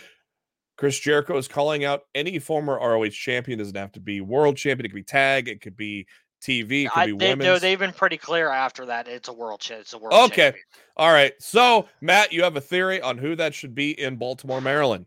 [0.76, 3.58] Chris Jericho is calling out any former ROH champion.
[3.58, 4.86] Doesn't have to be world champion.
[4.86, 5.48] It could be tag.
[5.48, 6.06] It could be
[6.42, 6.84] TV.
[6.86, 7.44] It could I, be they, women's.
[7.44, 9.06] no, they've been pretty clear after that.
[9.06, 9.60] It's a world.
[9.60, 10.14] Cha- it's a world.
[10.14, 10.36] Okay.
[10.44, 10.64] champion.
[10.96, 11.34] All right.
[11.38, 15.04] So, Matt, you have a theory on who that should be in Baltimore, Maryland.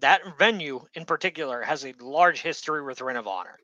[0.00, 3.56] that venue in particular has a large history with Ring of Honor.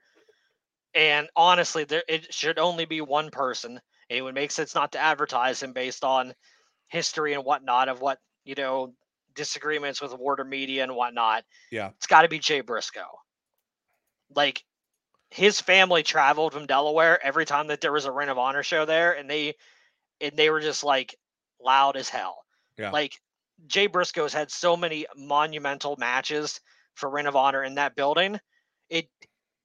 [0.94, 3.80] And honestly, there it should only be one person.
[4.09, 6.34] It would make sense not to advertise him based on
[6.88, 8.94] history and whatnot of what, you know,
[9.34, 11.44] disagreements with Warner Media and whatnot.
[11.70, 11.92] Yeah.
[11.96, 13.20] It's got to be Jay Briscoe.
[14.34, 14.64] Like
[15.30, 18.84] his family traveled from Delaware every time that there was a Ring of Honor show
[18.84, 19.56] there, and they
[20.20, 21.16] and they were just like
[21.61, 22.44] loud as hell.
[22.78, 22.90] Yeah.
[22.92, 23.20] Like
[23.66, 26.61] Jay Briscoe's had so many monumental matches
[26.94, 28.40] for Ring of Honor in that building.
[28.90, 29.11] It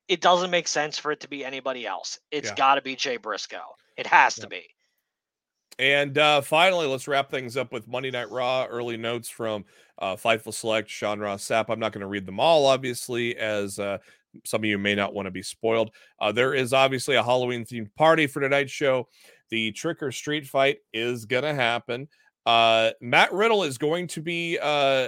[0.08, 2.20] it doesn't make sense for it to be anybody else.
[2.32, 2.56] It's Yeah.
[2.56, 3.76] got to be Jay Briscoe.
[3.98, 4.44] It has Yeah.
[4.44, 4.64] to be.
[5.80, 8.66] And uh, finally, let's wrap things up with Monday Night Raw.
[8.70, 9.66] Early notes from
[10.00, 11.66] uh, Fightful Select, Sean Ross Sapp.
[11.70, 13.98] I'm not going to read them all, obviously, as uh,
[14.46, 15.90] some of you may not want to be spoiled.
[16.20, 19.08] Uh, there is obviously a Halloween themed party for tonight's show.
[19.50, 22.08] The trick or street fight is going to happen.
[22.46, 24.66] Uh, Matt Riddle is going to be uh,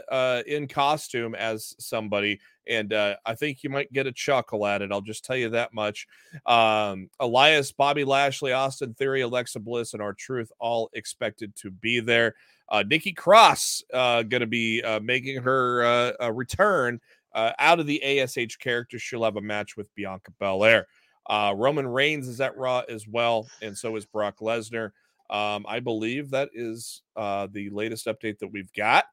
[0.09, 4.81] uh, in costume as somebody, and uh, I think you might get a chuckle at
[4.81, 4.91] it.
[4.91, 6.07] I'll just tell you that much.
[6.45, 12.35] Um, Elias, Bobby Lashley, Austin Theory, Alexa Bliss, and R-Truth all expected to be there.
[12.69, 16.99] Uh, Nikki Cross uh, going to be uh, making her uh, uh, return
[17.33, 18.97] uh, out of the ASH character.
[18.97, 20.87] She'll have a match with Bianca Belair.
[21.27, 24.91] Uh, Roman Reigns is at Raw as well, and so is Brock Lesnar.
[25.29, 29.05] Um, I believe that is uh, the latest update that we've got.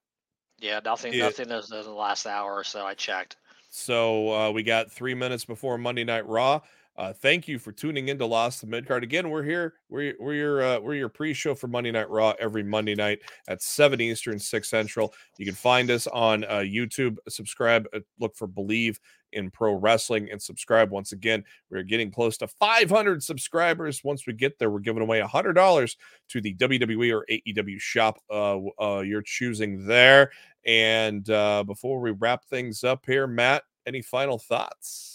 [0.60, 2.84] Yeah, nothing It- nothing in the last hour or so.
[2.86, 3.36] I checked.
[3.70, 6.60] So uh, we got three minutes before Monday Night Raw.
[6.97, 9.03] Uh, thank you for tuning in to Lost the Midcard.
[9.03, 9.74] Again, we're here.
[9.88, 13.62] We're we're your uh, we're your pre-show for Monday Night Raw every Monday night at
[13.62, 15.14] seven Eastern, six Central.
[15.38, 17.16] You can find us on uh, YouTube.
[17.28, 17.86] Subscribe.
[17.95, 19.01] Uh, look for Believe
[19.32, 20.90] in Pro Wrestling and subscribe.
[20.90, 24.05] Once again, we're getting close to 500 subscribers.
[24.05, 25.97] Once we get there, we're giving away hundred dollars
[26.28, 28.18] to the WWE or AEW shop.
[28.30, 30.30] Uh, uh, you're choosing there.
[30.66, 35.11] And uh, before we wrap things up here, Matt, any final thoughts?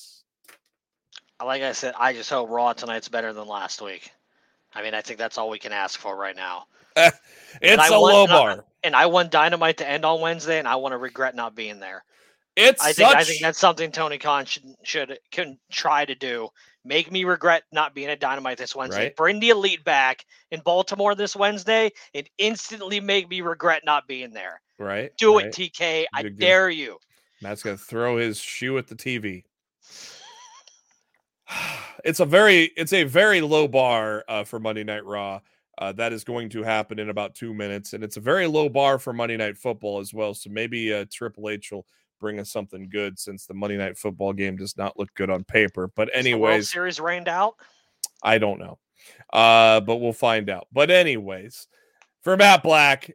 [1.43, 4.11] Like I said, I just hope Raw tonight's better than last week.
[4.73, 6.65] I mean, I think that's all we can ask for right now.
[7.61, 8.65] It's a want- low and I- bar.
[8.83, 11.79] And I want Dynamite to end on Wednesday, and I want to regret not being
[11.79, 12.03] there.
[12.55, 13.17] It's I think such.
[13.17, 16.49] I think that's something Tony Khan should should can try to do.
[16.85, 19.05] Make me regret not being at Dynamite this Wednesday.
[19.05, 19.15] Right.
[19.15, 24.31] Bring the Elite back in Baltimore this Wednesday, and instantly make me regret not being
[24.31, 24.61] there.
[24.79, 25.11] right.
[25.17, 25.47] Do right.
[25.47, 26.05] it, TK.
[26.13, 26.39] I Good, good.
[26.39, 26.97] dare you.
[27.41, 29.43] Matt's gonna throw his shoe at the TV.
[32.05, 35.41] It's a very it's a very low bar uh, for Monday Night Raw.
[35.79, 38.69] Uh, that is going to happen in about two minutes, and it's a very low
[38.69, 40.33] bar for Monday Night Football as well.
[40.33, 41.85] So maybe uh, Triple H will
[42.19, 45.43] bring us something good since the Monday Night Football game does not look good on
[45.43, 45.91] paper.
[45.95, 47.55] But Is anyways, Series rained out.
[48.23, 48.77] I don't know.
[49.33, 50.67] Uh, but we'll find out.
[50.71, 51.67] But anyways,
[52.21, 53.11] for Matt Black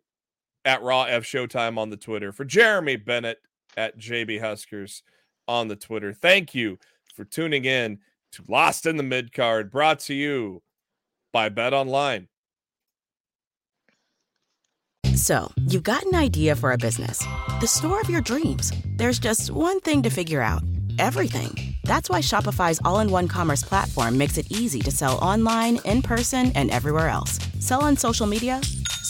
[0.65, 3.39] at Raw F Showtime on the Twitter, for Jeremy Bennett
[3.77, 5.03] at JB Huskers
[5.49, 6.13] on the Twitter.
[6.13, 6.79] Thank you
[7.15, 7.99] for tuning in
[8.49, 10.63] Lost in the Mid Card, brought to you
[11.33, 12.29] by Bet Online.
[15.15, 17.25] So, you've got an idea for a business,
[17.61, 18.73] the store of your dreams.
[18.97, 20.63] There's just one thing to figure out
[20.99, 21.75] everything.
[21.85, 26.03] That's why Shopify's all in one commerce platform makes it easy to sell online, in
[26.03, 27.39] person, and everywhere else.
[27.61, 28.61] Sell on social media,